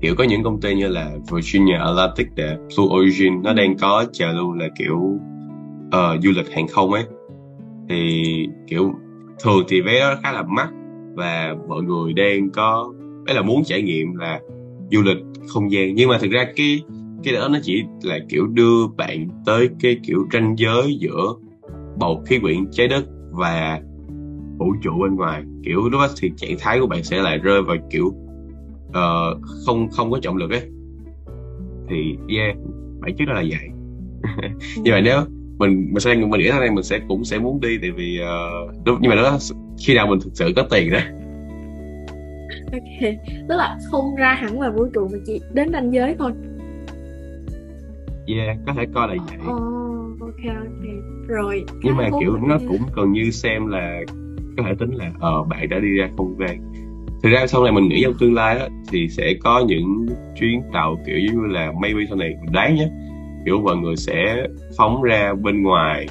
Kiểu 0.00 0.14
có 0.18 0.24
những 0.24 0.42
công 0.42 0.60
ty 0.60 0.74
như 0.74 0.88
là 0.88 1.16
Virginia 1.32 1.74
Atlantic 1.74 2.26
để 2.34 2.56
Blue 2.56 2.96
Origin 2.96 3.42
nó 3.42 3.52
đang 3.52 3.76
có 3.78 4.04
trào 4.12 4.32
lưu 4.32 4.52
là 4.52 4.68
kiểu 4.78 4.96
uh, 5.86 6.22
du 6.22 6.30
lịch 6.36 6.52
hàng 6.52 6.68
không 6.68 6.92
ấy. 6.92 7.04
Thì 7.88 8.22
kiểu 8.66 8.92
thường 9.42 9.64
thì 9.68 9.80
vé 9.80 10.00
đó 10.00 10.14
khá 10.22 10.32
là 10.32 10.42
mắc 10.42 10.68
và 11.14 11.54
mọi 11.68 11.82
người 11.82 12.12
đang 12.12 12.50
có 12.50 12.92
ấy 13.26 13.34
là 13.34 13.42
muốn 13.42 13.64
trải 13.64 13.82
nghiệm 13.82 14.14
là 14.14 14.40
du 14.90 15.02
lịch 15.02 15.18
không 15.48 15.72
gian. 15.72 15.94
Nhưng 15.94 16.08
mà 16.08 16.18
thực 16.18 16.30
ra 16.30 16.44
cái 16.56 16.82
cái 17.24 17.34
đó 17.34 17.48
nó 17.48 17.58
chỉ 17.62 17.82
là 18.02 18.18
kiểu 18.28 18.46
đưa 18.46 18.86
bạn 18.96 19.28
tới 19.46 19.68
cái 19.80 19.98
kiểu 20.06 20.26
ranh 20.32 20.54
giới 20.58 20.96
giữa 21.00 21.34
bầu 21.98 22.22
khí 22.26 22.38
quyển 22.38 22.70
trái 22.70 22.88
đất 22.88 23.04
và 23.30 23.80
vũ 24.58 24.74
trụ 24.82 24.90
bên 25.02 25.16
ngoài. 25.16 25.42
Kiểu 25.64 25.82
lúc 25.82 25.92
đó 25.92 26.08
thì 26.20 26.32
trạng 26.36 26.56
thái 26.58 26.80
của 26.80 26.86
bạn 26.86 27.04
sẽ 27.04 27.22
lại 27.22 27.38
rơi 27.38 27.62
vào 27.62 27.76
kiểu 27.90 28.06
uh, 28.88 29.42
không 29.66 29.88
không 29.90 30.10
có 30.10 30.18
trọng 30.22 30.36
lực 30.36 30.50
ấy. 30.50 30.62
Thì 31.88 32.16
yeah 32.36 32.56
bản 33.00 33.16
chất 33.16 33.24
đó 33.24 33.34
là 33.34 33.44
vậy. 33.48 33.68
Nhưng 34.76 34.94
mà 34.94 35.00
nếu 35.00 35.20
mình 35.58 35.88
mình 35.92 36.00
sẽ 36.00 36.14
mình 36.14 36.30
nghĩ 36.30 36.48
ra 36.48 36.60
đây 36.60 36.70
mình 36.70 36.84
sẽ 36.84 37.00
cũng 37.08 37.24
sẽ 37.24 37.38
muốn 37.38 37.60
đi 37.60 37.78
tại 37.80 37.90
vì 37.90 38.20
uh, 38.20 39.00
nhưng 39.00 39.10
mà 39.10 39.16
đó 39.16 39.38
khi 39.78 39.94
nào 39.94 40.06
mình 40.06 40.20
thực 40.20 40.30
sự 40.34 40.52
có 40.56 40.62
tiền 40.70 40.90
đó. 40.90 41.00
Ok 42.72 43.12
tức 43.48 43.56
là 43.56 43.78
không 43.90 44.14
ra 44.16 44.34
hẳn 44.34 44.58
vào 44.58 44.72
vũ 44.72 44.86
trụ 44.94 45.08
mà 45.12 45.18
chỉ 45.26 45.40
đến 45.52 45.72
ranh 45.72 45.94
giới 45.94 46.14
thôi. 46.18 46.32
Yeah 48.26 48.58
có 48.66 48.72
thể 48.72 48.86
coi 48.94 49.08
là 49.08 49.14
vậy. 49.26 49.38
oh, 49.38 50.20
ok 50.20 50.56
ok. 50.56 50.84
Rồi 51.26 51.64
nhưng 51.82 51.96
mà 51.96 52.08
kiểu 52.20 52.36
nó 52.36 52.58
cũng 52.68 52.80
gần 52.96 53.12
như 53.12 53.30
xem 53.30 53.66
là 53.66 54.00
có 54.56 54.62
thể 54.66 54.74
tính 54.78 54.90
là 54.94 55.10
ờ 55.20 55.38
uh, 55.40 55.48
bạn 55.48 55.68
đã 55.68 55.78
đi 55.78 55.88
ra 55.88 56.08
không 56.16 56.36
gian 56.38 56.72
thực 57.22 57.30
ra 57.30 57.46
sau 57.46 57.62
này 57.62 57.72
mình 57.72 57.88
nghĩ 57.88 58.02
trong 58.04 58.14
tương 58.20 58.34
lai 58.34 58.58
á, 58.58 58.68
thì 58.88 59.08
sẽ 59.08 59.34
có 59.40 59.64
những 59.68 60.06
chuyến 60.40 60.62
tàu 60.72 60.96
kiểu 61.06 61.18
như 61.18 61.46
là 61.46 61.72
maybe 61.82 62.00
sau 62.08 62.16
này 62.16 62.34
mình 62.40 62.52
đoán 62.52 62.74
nhé 62.74 62.88
kiểu 63.44 63.60
mọi 63.60 63.76
người 63.76 63.96
sẽ 63.96 64.46
phóng 64.76 65.02
ra 65.02 65.34
bên 65.42 65.62
ngoài 65.62 66.06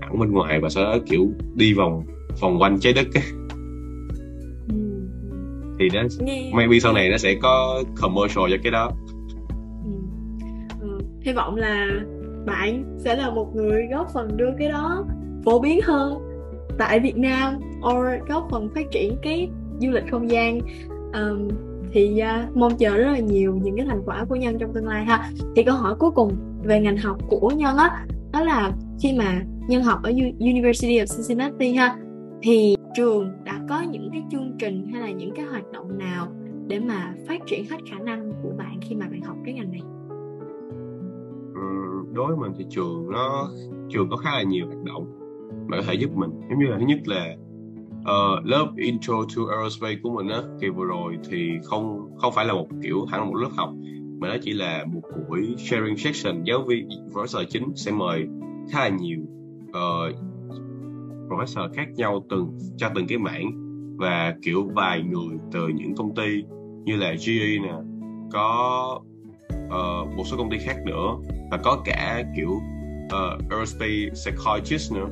hẳn 0.00 0.18
bên 0.18 0.32
ngoài 0.32 0.60
và 0.60 0.68
sau 0.68 0.84
đó 0.84 0.96
kiểu 1.06 1.30
đi 1.54 1.74
vòng 1.74 2.02
vòng 2.40 2.58
quanh 2.62 2.80
trái 2.80 2.92
đất 2.92 3.06
ấy. 3.14 3.24
Ừ. 4.68 4.74
thì 5.78 5.88
nó 5.94 6.02
maybe 6.52 6.78
sau 6.78 6.92
này 6.92 7.10
nó 7.10 7.16
sẽ 7.16 7.34
có 7.42 7.82
commercial 8.00 8.44
cho 8.50 8.56
cái 8.62 8.72
đó 8.72 8.90
ừ. 9.84 9.90
Ừ. 10.80 10.98
hy 11.22 11.32
vọng 11.32 11.56
là 11.56 11.88
bạn 12.46 12.98
sẽ 12.98 13.16
là 13.16 13.30
một 13.30 13.56
người 13.56 13.86
góp 13.90 14.06
phần 14.14 14.36
đưa 14.36 14.50
cái 14.58 14.68
đó 14.68 15.04
phổ 15.44 15.60
biến 15.60 15.80
hơn 15.82 16.35
tại 16.78 17.00
Việt 17.00 17.16
Nam 17.16 17.54
or 17.78 18.28
góp 18.28 18.48
phần 18.50 18.68
phát 18.74 18.90
triển 18.90 19.16
cái 19.22 19.48
du 19.80 19.90
lịch 19.90 20.04
không 20.10 20.30
gian 20.30 20.60
um, 21.12 21.48
thì 21.92 22.22
uh, 22.22 22.56
mong 22.56 22.76
chờ 22.78 22.96
rất 22.96 23.10
là 23.12 23.18
nhiều 23.18 23.56
những 23.62 23.76
cái 23.76 23.86
thành 23.86 24.02
quả 24.06 24.24
của 24.28 24.36
nhân 24.36 24.58
trong 24.58 24.72
tương 24.74 24.86
lai 24.86 25.04
ha. 25.04 25.30
Thì 25.56 25.62
câu 25.62 25.74
hỏi 25.74 25.94
cuối 25.98 26.10
cùng 26.10 26.32
về 26.62 26.80
ngành 26.80 26.96
học 26.96 27.16
của 27.28 27.52
nhân 27.56 27.76
á 27.76 28.04
đó, 28.06 28.14
đó 28.32 28.44
là 28.44 28.72
khi 29.00 29.18
mà 29.18 29.42
nhân 29.68 29.82
học 29.82 30.00
ở 30.02 30.12
University 30.40 30.98
of 30.98 31.16
Cincinnati 31.16 31.72
ha 31.72 31.96
thì 32.42 32.76
trường 32.94 33.32
đã 33.44 33.60
có 33.68 33.82
những 33.82 34.10
cái 34.12 34.22
chương 34.30 34.56
trình 34.58 34.86
hay 34.92 35.02
là 35.02 35.10
những 35.10 35.34
cái 35.34 35.44
hoạt 35.44 35.72
động 35.72 35.98
nào 35.98 36.28
để 36.66 36.80
mà 36.80 37.14
phát 37.28 37.40
triển 37.46 37.64
hết 37.70 37.76
khả 37.90 37.98
năng 37.98 38.32
của 38.42 38.50
bạn 38.58 38.78
khi 38.82 38.94
mà 38.94 39.06
bạn 39.10 39.22
học 39.22 39.36
cái 39.44 39.54
ngành 39.54 39.72
này? 39.72 39.82
Đối 42.12 42.26
với 42.26 42.36
mình 42.36 42.52
thì 42.58 42.64
trường 42.70 43.10
nó 43.10 43.50
trường 43.88 44.10
có 44.10 44.16
khá 44.16 44.30
là 44.30 44.42
nhiều 44.42 44.66
hoạt 44.66 44.84
động 44.84 45.15
mà 45.66 45.76
có 45.76 45.82
thể 45.86 45.94
giúp 45.94 46.10
mình. 46.14 46.30
Giống 46.50 46.58
như 46.58 46.66
là 46.66 46.78
thứ 46.78 46.86
nhất 46.86 46.98
là 47.04 47.36
uh, 48.06 48.44
lớp 48.44 48.66
intro 48.76 49.14
to 49.36 49.42
aerospace 49.50 49.98
của 50.02 50.10
mình 50.10 50.28
á 50.28 50.42
kỳ 50.60 50.68
vừa 50.68 50.84
rồi 50.84 51.18
thì 51.30 51.50
không 51.64 52.10
không 52.18 52.32
phải 52.34 52.44
là 52.44 52.52
một 52.52 52.66
kiểu 52.82 53.04
hẳn 53.04 53.20
là 53.20 53.26
một 53.26 53.34
lớp 53.34 53.50
học 53.56 53.70
mà 54.20 54.28
nó 54.28 54.36
chỉ 54.42 54.52
là 54.52 54.84
một 54.84 55.00
buổi 55.28 55.54
sharing 55.58 55.96
section 55.96 56.44
giáo 56.44 56.64
viên 56.68 56.88
professor 56.88 57.44
chính 57.50 57.76
sẽ 57.76 57.92
mời 57.92 58.26
khá 58.70 58.80
là 58.80 58.88
nhiều 58.88 59.20
uh, 59.68 60.16
professor 61.28 61.68
khác 61.74 61.88
nhau 61.96 62.24
từng 62.30 62.58
cho 62.76 62.90
từng 62.94 63.06
cái 63.06 63.18
mảng 63.18 63.52
và 63.98 64.34
kiểu 64.42 64.70
vài 64.74 65.02
người 65.02 65.38
từ 65.52 65.68
những 65.68 65.94
công 65.96 66.14
ty 66.14 66.44
như 66.84 66.96
là 66.96 67.14
GE 67.26 67.58
nè 67.62 67.74
có 68.32 69.00
uh, 69.66 70.16
một 70.16 70.22
số 70.24 70.36
công 70.36 70.50
ty 70.50 70.58
khác 70.58 70.76
nữa 70.86 71.16
và 71.50 71.56
có 71.64 71.82
cả 71.84 72.24
kiểu 72.36 72.50
uh, 73.06 73.50
aerospace 73.50 74.10
psychologist 74.12 74.92
nữa 74.92 75.08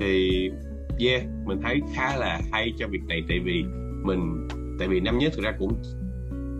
thì 0.00 0.50
yeah 0.98 1.22
mình 1.46 1.58
thấy 1.62 1.80
khá 1.94 2.16
là 2.16 2.40
hay 2.52 2.72
cho 2.78 2.88
việc 2.88 3.02
này. 3.08 3.22
Tại 3.28 3.38
vì 3.44 3.64
mình 4.04 4.48
tại 4.78 4.88
vì 4.88 5.00
năm 5.00 5.18
nhất 5.18 5.32
thực 5.36 5.44
ra 5.44 5.52
cũng 5.58 5.72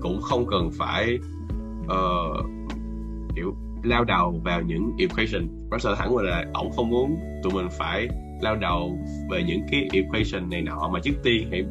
cũng 0.02 0.20
không 0.22 0.46
cần 0.50 0.70
phải 0.78 1.18
uh, 1.84 2.46
kiểu 3.36 3.54
lao 3.84 4.04
đầu 4.04 4.40
vào 4.44 4.62
những 4.62 4.92
equation. 4.98 5.48
Russell 5.72 5.94
thẳng 5.98 6.16
là 6.16 6.44
ổng 6.54 6.70
không 6.76 6.90
muốn 6.90 7.16
tụi 7.42 7.52
mình 7.52 7.68
phải 7.78 8.08
lao 8.42 8.56
đầu 8.56 8.98
về 9.30 9.42
những 9.42 9.60
cái 9.70 9.88
equation 9.92 10.50
này 10.50 10.62
nọ 10.62 10.90
mà 10.92 11.00
trước 11.02 11.14
tiên 11.22 11.48
hãy 11.50 11.64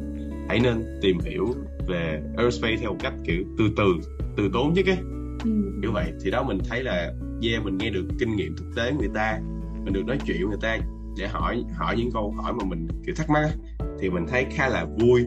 hãy 0.48 0.60
nên 0.60 0.84
tìm 1.02 1.18
hiểu 1.24 1.46
về 1.88 2.22
aerospace 2.36 2.76
theo 2.76 2.90
một 2.90 2.98
cách 3.00 3.14
kiểu 3.24 3.44
từ 3.58 3.64
từ 3.76 3.84
từ 4.36 4.50
tốn 4.52 4.72
chứ 4.76 4.82
cái 4.86 4.96
ừ. 5.44 5.50
kiểu 5.82 5.92
vậy. 5.92 6.12
Thì 6.24 6.30
đó 6.30 6.42
mình 6.42 6.58
thấy 6.68 6.82
là 6.82 7.12
yeah 7.42 7.64
mình 7.64 7.78
nghe 7.78 7.90
được 7.90 8.06
kinh 8.18 8.36
nghiệm 8.36 8.56
thực 8.56 8.72
tế 8.76 8.92
người 8.98 9.08
ta 9.14 9.40
mình 9.84 9.92
được 9.92 10.06
nói 10.06 10.18
chuyện 10.26 10.48
người 10.48 10.58
ta 10.62 10.78
để 11.16 11.28
hỏi 11.28 11.64
hỏi 11.74 11.94
những 11.98 12.10
câu 12.12 12.34
hỏi 12.42 12.52
mà 12.52 12.64
mình 12.64 12.88
kiểu 13.06 13.14
thắc 13.14 13.30
mắc 13.30 13.50
thì 14.00 14.10
mình 14.10 14.26
thấy 14.28 14.46
khá 14.50 14.68
là 14.68 14.86
vui 14.98 15.26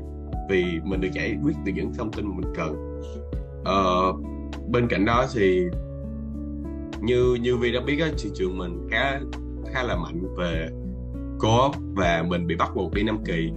vì 0.50 0.66
mình 0.84 1.02
được 1.02 1.10
giải 1.14 1.38
quyết 1.44 1.54
được 1.66 1.72
những 1.76 1.94
thông 1.94 2.12
tin 2.12 2.26
mà 2.26 2.32
mình 2.36 2.54
cần. 2.56 3.02
Ờ, 3.66 4.14
bên 4.68 4.88
cạnh 4.88 5.06
đó 5.06 5.26
thì 5.34 5.64
như 7.02 7.38
như 7.42 7.58
Vi 7.58 7.72
đã 7.72 7.80
biết 7.86 8.00
á, 8.02 8.08
thị 8.18 8.30
trường 8.36 8.58
mình 8.58 8.88
khá 8.92 9.20
khá 9.74 9.84
là 9.84 9.96
mạnh 9.96 10.36
về 10.38 10.70
co 11.40 11.72
và 11.96 12.24
mình 12.28 12.48
bị 12.48 12.56
bắt 12.56 12.72
buộc 12.76 12.94
đi 12.94 13.04
năm 13.04 13.18
kỳ. 13.26 13.52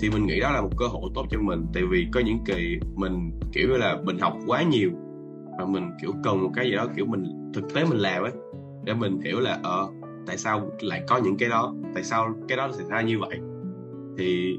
Thì 0.00 0.10
mình 0.10 0.26
nghĩ 0.26 0.40
đó 0.40 0.50
là 0.50 0.60
một 0.60 0.70
cơ 0.78 0.86
hội 0.86 1.10
tốt 1.14 1.26
cho 1.30 1.38
mình 1.40 1.66
tại 1.74 1.82
vì 1.90 2.06
có 2.12 2.20
những 2.20 2.38
kỳ 2.46 2.78
mình 2.94 3.40
kiểu 3.52 3.68
như 3.68 3.76
là 3.76 3.98
mình 4.04 4.18
học 4.18 4.36
quá 4.46 4.62
nhiều 4.62 4.90
và 5.58 5.64
mình 5.66 5.90
kiểu 6.02 6.12
cần 6.24 6.42
một 6.42 6.50
cái 6.54 6.64
gì 6.64 6.72
đó 6.72 6.86
kiểu 6.96 7.06
mình 7.06 7.52
thực 7.54 7.74
tế 7.74 7.84
mình 7.84 7.98
làm 7.98 8.22
ấy 8.22 8.32
để 8.84 8.94
mình 8.94 9.20
hiểu 9.20 9.40
là 9.40 9.58
ờ 9.62 9.88
tại 10.28 10.38
sao 10.38 10.70
lại 10.80 11.02
có 11.08 11.20
những 11.24 11.36
cái 11.36 11.48
đó 11.48 11.74
tại 11.94 12.04
sao 12.04 12.34
cái 12.48 12.56
đó 12.56 12.70
xảy 12.72 12.86
ra 12.88 13.02
như 13.02 13.18
vậy. 13.18 13.38
Thì 14.18 14.58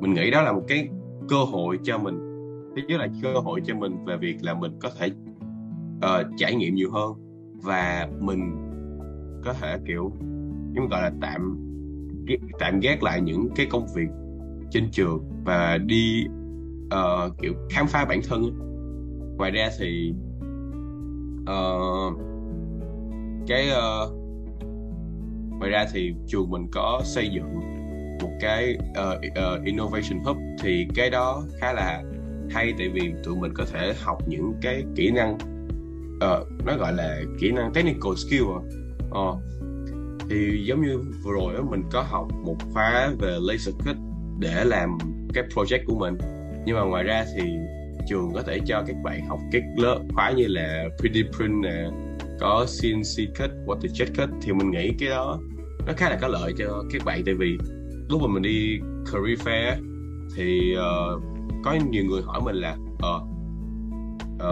mình 0.00 0.14
nghĩ 0.14 0.30
đó 0.30 0.42
là 0.42 0.52
một 0.52 0.62
cái 0.68 0.88
cơ 1.28 1.36
hội 1.36 1.78
cho 1.82 1.98
mình 1.98 2.18
thứ 2.76 2.82
nhất 2.88 3.00
là 3.00 3.08
cơ 3.22 3.32
hội 3.32 3.60
cho 3.64 3.74
mình 3.74 4.04
về 4.04 4.16
việc 4.16 4.36
là 4.40 4.54
mình 4.54 4.72
có 4.80 4.90
thể 4.98 5.10
uh, 5.96 6.26
trải 6.36 6.54
nghiệm 6.54 6.74
nhiều 6.74 6.90
hơn 6.90 7.12
và 7.62 8.08
mình 8.20 8.56
có 9.44 9.52
thể 9.52 9.78
kiểu 9.86 10.12
chúng 10.74 10.88
gọi 10.88 11.02
là 11.02 11.12
tạm 11.20 11.58
tạm 12.58 12.80
gác 12.80 13.02
lại 13.02 13.20
những 13.20 13.48
cái 13.56 13.66
công 13.70 13.86
việc 13.94 14.08
trên 14.70 14.90
trường 14.92 15.24
và 15.44 15.78
đi 15.78 16.26
uh, 16.86 17.32
kiểu 17.42 17.52
khám 17.70 17.86
phá 17.86 18.04
bản 18.04 18.20
thân 18.28 18.42
ngoài 19.36 19.50
ra 19.50 19.68
thì 19.78 20.14
uh, 21.42 22.18
cái 23.46 23.68
uh, 23.70 24.25
ngoài 25.58 25.70
ra 25.70 25.86
thì 25.92 26.14
trường 26.26 26.50
mình 26.50 26.66
có 26.72 27.00
xây 27.04 27.28
dựng 27.28 27.60
một 28.22 28.30
cái 28.40 28.76
uh, 28.90 29.18
uh, 29.28 29.64
innovation 29.64 30.18
hub. 30.24 30.36
Thì 30.62 30.86
cái 30.94 31.10
đó 31.10 31.42
khá 31.60 31.72
là 31.72 32.02
hay 32.50 32.74
tại 32.78 32.88
vì 32.88 33.12
tụi 33.24 33.36
mình 33.36 33.52
có 33.54 33.64
thể 33.72 33.94
học 34.02 34.18
những 34.28 34.54
cái 34.62 34.84
kỹ 34.96 35.10
năng 35.10 35.34
uh, 36.16 36.64
nó 36.66 36.76
gọi 36.78 36.92
là 36.92 37.20
kỹ 37.40 37.50
năng 37.50 37.72
technical 37.72 38.12
skill 38.16 38.42
uh, 38.42 39.38
thì 40.30 40.64
giống 40.66 40.82
như 40.82 40.98
vừa 41.24 41.32
rồi 41.32 41.54
đó, 41.54 41.62
mình 41.70 41.82
có 41.92 42.02
học 42.02 42.28
một 42.44 42.56
khóa 42.72 43.10
về 43.18 43.36
laser 43.40 43.74
cut 43.74 43.96
để 44.38 44.64
làm 44.64 44.98
cái 45.34 45.44
project 45.54 45.84
của 45.86 45.98
mình. 45.98 46.14
Nhưng 46.66 46.76
mà 46.76 46.82
ngoài 46.82 47.04
ra 47.04 47.24
thì 47.36 47.42
trường 48.08 48.32
có 48.34 48.42
thể 48.42 48.58
cho 48.66 48.84
các 48.86 48.96
bạn 49.04 49.26
học 49.26 49.38
các 49.52 49.62
lớp 49.76 49.98
khóa 50.14 50.30
như 50.30 50.46
là 50.46 50.84
3D 50.98 51.32
print 51.32 51.62
nè 51.62 51.90
có 52.40 52.66
CNC 52.80 53.38
cut, 53.38 53.50
waterjet 53.66 54.06
cut 54.16 54.30
thì 54.42 54.52
mình 54.52 54.70
nghĩ 54.70 54.92
cái 54.98 55.08
đó 55.08 55.38
nó 55.86 55.92
khá 55.96 56.10
là 56.10 56.18
có 56.20 56.28
lợi 56.28 56.52
cho 56.58 56.84
các 56.92 57.04
bạn. 57.04 57.22
Tại 57.26 57.34
vì 57.34 57.58
lúc 58.08 58.22
mà 58.22 58.28
mình 58.28 58.42
đi 58.42 58.78
career 59.12 59.40
fair 59.40 59.76
thì 60.36 60.76
uh, 60.76 61.22
có 61.64 61.76
nhiều 61.90 62.04
người 62.04 62.22
hỏi 62.22 62.40
mình 62.44 62.56
là 62.56 62.76
ờ 63.00 63.16
uh, 63.16 63.22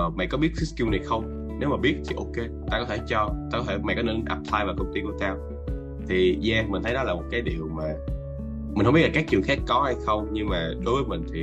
uh, 0.09 0.17
mày 0.17 0.27
có 0.27 0.39
biết 0.39 0.51
cái 0.57 0.65
skill 0.65 0.91
này 0.91 1.01
không? 1.05 1.49
Nếu 1.61 1.69
mà 1.69 1.77
biết 1.77 1.95
thì 2.09 2.15
ok 2.17 2.47
tao 2.71 2.81
có 2.81 2.87
thể 2.87 2.99
cho 3.09 3.35
tao 3.53 3.61
có 3.61 3.65
thể 3.69 3.79
mày 3.83 3.97
có 3.97 4.03
nên 4.03 4.25
apply 4.25 4.59
vào 4.67 4.75
công 4.79 4.93
ty 4.95 5.01
của 5.01 5.13
tao. 5.21 5.37
Thì 6.09 6.39
yeah 6.51 6.71
mình 6.71 6.83
thấy 6.83 6.95
đó 6.95 7.03
là 7.03 7.15
một 7.15 7.25
cái 7.31 7.43
điều 7.43 7.69
mà 7.77 7.95
mình 8.75 8.85
không 8.85 8.95
biết 8.95 9.03
là 9.03 9.11
các 9.15 9.25
trường 9.29 9.43
khác 9.43 9.59
có 9.67 9.83
hay 9.83 9.95
không 10.07 10.29
nhưng 10.33 10.49
mà 10.49 10.71
đối 10.85 10.95
với 10.95 11.05
mình 11.05 11.29
thì 11.33 11.43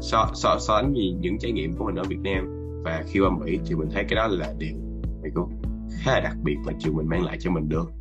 so 0.00 0.30
so 0.34 0.58
so 0.58 0.58
sánh 0.58 0.94
gì 0.94 1.16
những 1.20 1.38
trải 1.38 1.52
nghiệm 1.52 1.72
của 1.76 1.84
mình 1.84 1.94
ở 1.94 2.02
Việt 2.08 2.20
Nam 2.22 2.46
và 2.84 3.04
khi 3.06 3.20
qua 3.20 3.30
Mỹ 3.30 3.58
thì 3.66 3.74
mình 3.74 3.88
thấy 3.94 4.04
cái 4.08 4.16
đó 4.16 4.26
là 4.26 4.54
điều 4.58 4.74
thầy 5.22 5.30
cô 5.34 5.48
khá 5.98 6.12
là 6.12 6.20
đặc 6.20 6.36
biệt 6.42 6.56
mà 6.66 6.72
trường 6.78 6.96
mình 6.96 7.08
mang 7.08 7.24
lại 7.24 7.36
cho 7.40 7.50
mình 7.50 7.68
được. 7.68 7.92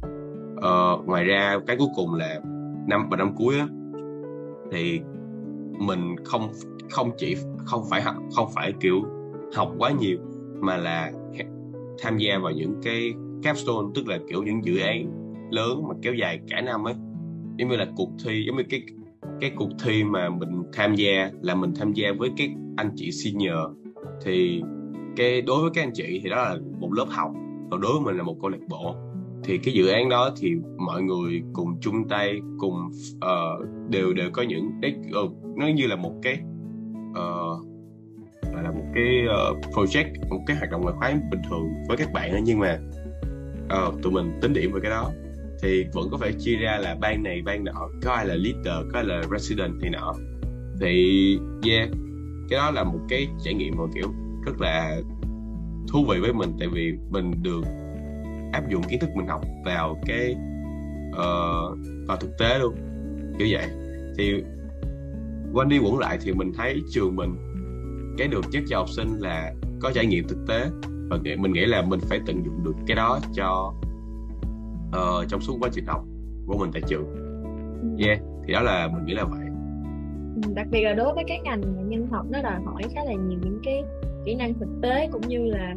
Ờ, 0.61 0.97
ngoài 1.05 1.23
ra 1.25 1.59
cái 1.67 1.77
cuối 1.77 1.87
cùng 1.95 2.13
là 2.13 2.39
năm 2.87 3.09
và 3.09 3.17
năm 3.17 3.35
cuối 3.35 3.59
á 3.59 3.67
thì 4.71 4.99
mình 5.79 6.15
không 6.23 6.51
không 6.89 7.11
chỉ 7.17 7.35
không 7.65 7.83
phải 7.89 8.01
học 8.01 8.15
không 8.35 8.47
phải 8.55 8.73
kiểu 8.79 9.01
học 9.55 9.71
quá 9.77 9.91
nhiều 9.99 10.17
mà 10.61 10.77
là 10.77 11.11
tham 12.01 12.17
gia 12.17 12.39
vào 12.39 12.51
những 12.51 12.75
cái 12.83 13.13
capstone 13.43 13.87
tức 13.95 14.07
là 14.07 14.19
kiểu 14.29 14.43
những 14.43 14.65
dự 14.65 14.79
án 14.79 15.11
lớn 15.51 15.87
mà 15.87 15.95
kéo 16.01 16.13
dài 16.13 16.39
cả 16.49 16.61
năm 16.61 16.87
ấy. 16.87 16.93
Giống 17.57 17.69
như 17.69 17.75
là 17.75 17.87
cuộc 17.95 18.09
thi 18.25 18.43
giống 18.47 18.57
như 18.57 18.63
cái 18.69 18.83
cái 19.41 19.51
cuộc 19.55 19.69
thi 19.83 20.03
mà 20.03 20.29
mình 20.29 20.63
tham 20.73 20.95
gia 20.95 21.31
là 21.41 21.55
mình 21.55 21.73
tham 21.79 21.93
gia 21.93 22.09
với 22.17 22.29
các 22.37 22.49
anh 22.77 22.91
chị 22.95 23.11
senior. 23.11 23.57
Thì 24.25 24.61
cái 25.15 25.41
đối 25.41 25.61
với 25.61 25.71
các 25.73 25.83
anh 25.83 25.91
chị 25.93 26.19
thì 26.23 26.29
đó 26.29 26.35
là 26.35 26.55
một 26.79 26.93
lớp 26.93 27.05
học 27.09 27.31
còn 27.71 27.81
đối 27.81 27.93
với 27.93 28.01
mình 28.01 28.17
là 28.17 28.23
một 28.23 28.35
câu 28.41 28.49
lạc 28.49 28.57
bộ. 28.69 28.95
Thì 29.43 29.57
cái 29.57 29.73
dự 29.73 29.87
án 29.87 30.09
đó 30.09 30.31
thì 30.37 30.55
mọi 30.77 31.01
người 31.01 31.41
cùng 31.53 31.79
chung 31.81 32.07
tay 32.07 32.39
cùng 32.57 32.89
uh, 33.15 33.89
đều 33.89 34.13
đều 34.13 34.29
có 34.33 34.41
những 34.41 34.71
cái 34.81 34.95
uh, 35.09 35.15
ờ, 35.15 35.21
nó 35.57 35.67
như 35.67 35.87
là 35.87 35.95
một 35.95 36.13
cái 36.21 36.39
uh, 37.11 37.65
là 38.63 38.71
một 38.71 38.85
cái 38.95 39.25
uh, 39.25 39.57
project 39.75 40.29
một 40.29 40.39
cái 40.47 40.57
hoạt 40.57 40.71
động 40.71 40.81
ngoại 40.81 40.95
khóa 40.97 41.13
bình 41.31 41.41
thường 41.49 41.67
với 41.87 41.97
các 41.97 42.13
bạn 42.13 42.33
đó 42.33 42.39
nhưng 42.43 42.59
mà 42.59 42.79
uh, 43.87 44.01
tụi 44.03 44.13
mình 44.13 44.39
tính 44.41 44.53
điểm 44.53 44.71
về 44.71 44.79
cái 44.83 44.91
đó. 44.91 45.11
Thì 45.61 45.85
vẫn 45.93 46.07
có 46.11 46.17
phải 46.17 46.33
chia 46.39 46.55
ra 46.55 46.77
là 46.77 46.95
ban 47.01 47.23
này 47.23 47.41
ban 47.45 47.63
nọ 47.63 47.89
có 48.03 48.11
ai 48.11 48.25
là 48.25 48.35
leader 48.35 48.91
có 48.93 48.99
ai 48.99 49.03
là 49.03 49.21
resident 49.31 49.73
thì 49.81 49.89
nọ. 49.89 50.13
Thì 50.79 51.37
yeah 51.67 51.89
cái 52.49 52.57
đó 52.57 52.71
là 52.71 52.83
một 52.83 52.99
cái 53.09 53.27
trải 53.43 53.53
nghiệm 53.53 53.73
mà 53.77 53.83
kiểu 53.95 54.13
rất 54.45 54.61
là 54.61 55.01
thú 55.87 56.05
vị 56.09 56.19
với 56.19 56.33
mình 56.33 56.49
tại 56.59 56.67
vì 56.67 56.93
mình 57.09 57.31
được 57.43 57.61
áp 58.53 58.69
dụng 58.69 58.83
kiến 58.83 58.99
thức 58.99 59.09
mình 59.15 59.27
học 59.27 59.41
vào 59.65 59.97
cái 60.05 60.35
uh, 61.09 61.77
vào 62.07 62.17
thực 62.19 62.37
tế 62.39 62.59
luôn 62.59 62.75
kiểu 63.39 63.47
vậy. 63.51 63.65
Thì 64.17 64.43
quanh 65.53 65.69
đi 65.69 65.79
quẩn 65.79 65.97
lại 65.97 66.17
thì 66.21 66.33
mình 66.33 66.51
thấy 66.57 66.81
trường 66.91 67.15
mình 67.15 67.35
cái 68.17 68.27
được 68.27 68.45
nhất 68.51 68.63
cho 68.69 68.77
học 68.77 68.89
sinh 68.89 69.19
là 69.19 69.53
có 69.81 69.91
trải 69.93 70.05
nghiệm 70.05 70.27
thực 70.27 70.45
tế 70.47 70.69
và 71.09 71.17
mình 71.37 71.53
nghĩ 71.53 71.65
là 71.65 71.81
mình 71.81 71.99
phải 72.09 72.19
tận 72.25 72.43
dụng 72.45 72.63
được 72.63 72.75
cái 72.87 72.95
đó 72.95 73.19
cho 73.33 73.73
uh, 74.87 75.27
trong 75.27 75.41
suốt 75.41 75.57
quá 75.59 75.69
trình 75.73 75.85
học 75.85 76.05
của 76.47 76.57
mình 76.57 76.69
tại 76.73 76.81
trường. 76.87 77.05
Ừ. 77.81 78.05
yeah 78.05 78.19
thì 78.49 78.53
đó 78.53 78.61
là 78.61 78.87
mình 78.87 79.05
nghĩ 79.05 79.13
là 79.13 79.25
vậy. 79.25 79.45
Ừ, 80.35 80.53
đặc 80.55 80.67
biệt 80.71 80.83
là 80.83 80.93
đối 80.93 81.13
với 81.13 81.23
các 81.27 81.39
ngành 81.43 81.89
nhân 81.89 82.07
học 82.11 82.25
nó 82.29 82.41
đòi 82.41 82.61
hỏi 82.65 82.83
khá 82.95 83.03
là 83.03 83.13
nhiều 83.13 83.39
những 83.43 83.59
cái 83.63 83.83
kỹ 84.25 84.35
năng 84.35 84.53
thực 84.53 84.69
tế 84.81 85.07
cũng 85.11 85.21
như 85.27 85.45
là 85.45 85.75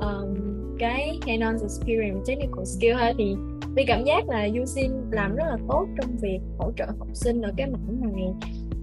um, 0.00 0.34
cái 0.78 1.18
hands-on 1.26 1.52
experience 1.52 2.20
technical 2.26 2.64
skill 2.64 2.94
ha. 2.94 3.12
Thì 3.18 3.36
vì 3.74 3.84
cảm 3.86 4.04
giác 4.04 4.28
là 4.28 4.48
Yusin 4.58 4.90
làm 5.10 5.36
rất 5.36 5.44
là 5.46 5.56
tốt 5.68 5.86
trong 6.00 6.10
việc 6.22 6.40
hỗ 6.58 6.72
trợ 6.76 6.86
học 6.98 7.08
sinh 7.12 7.42
ở 7.42 7.52
cái 7.56 7.70
mảng 7.70 8.12
này. 8.12 8.32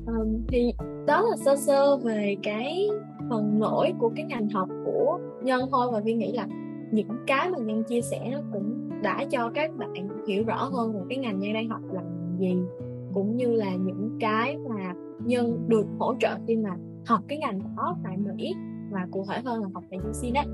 Um, 0.08 0.42
thì 0.48 0.74
đó 1.08 1.22
là 1.22 1.38
sơ 1.46 1.56
sơ 1.56 1.98
về 1.98 2.36
cái 2.44 2.90
phần 3.30 3.60
nổi 3.60 3.94
của 4.00 4.12
cái 4.16 4.26
ngành 4.26 4.50
học 4.50 4.70
của 4.86 5.20
nhân 5.44 5.62
thôi. 5.72 5.88
Và 5.92 6.00
vi 6.00 6.14
nghĩ 6.14 6.32
là 6.32 6.48
những 6.92 7.18
cái 7.28 7.50
mà 7.50 7.58
nhân 7.58 7.84
chia 7.84 8.02
sẻ 8.02 8.30
nó 8.32 8.42
cũng 8.54 8.90
đã 9.04 9.26
cho 9.32 9.52
các 9.56 9.72
bạn 9.78 10.10
hiểu 10.28 10.44
rõ 10.46 10.64
hơn 10.74 10.94
về 10.94 11.00
cái 11.10 11.18
ngành 11.18 11.40
nhân 11.40 11.54
đang 11.54 11.70
học 11.70 11.82
là 11.94 12.02
gì 12.40 12.56
cũng 13.14 13.38
như 13.38 13.54
là 13.54 13.76
những 13.76 14.18
cái 14.20 14.58
mà 14.70 14.94
nhân 15.26 15.66
được 15.68 15.86
hỗ 16.00 16.16
trợ 16.20 16.38
khi 16.48 16.56
mà 16.56 16.70
học 17.06 17.20
cái 17.28 17.38
ngành 17.38 17.60
đó 17.78 17.98
tại 18.04 18.18
Mỹ 18.18 18.56
và 18.96 19.08
cụ 19.12 19.26
thể 19.30 19.42
hơn 19.46 19.62
là 19.62 19.68
học 19.74 19.84
tại 19.90 20.00
UC 20.00 20.34
đấy 20.34 20.46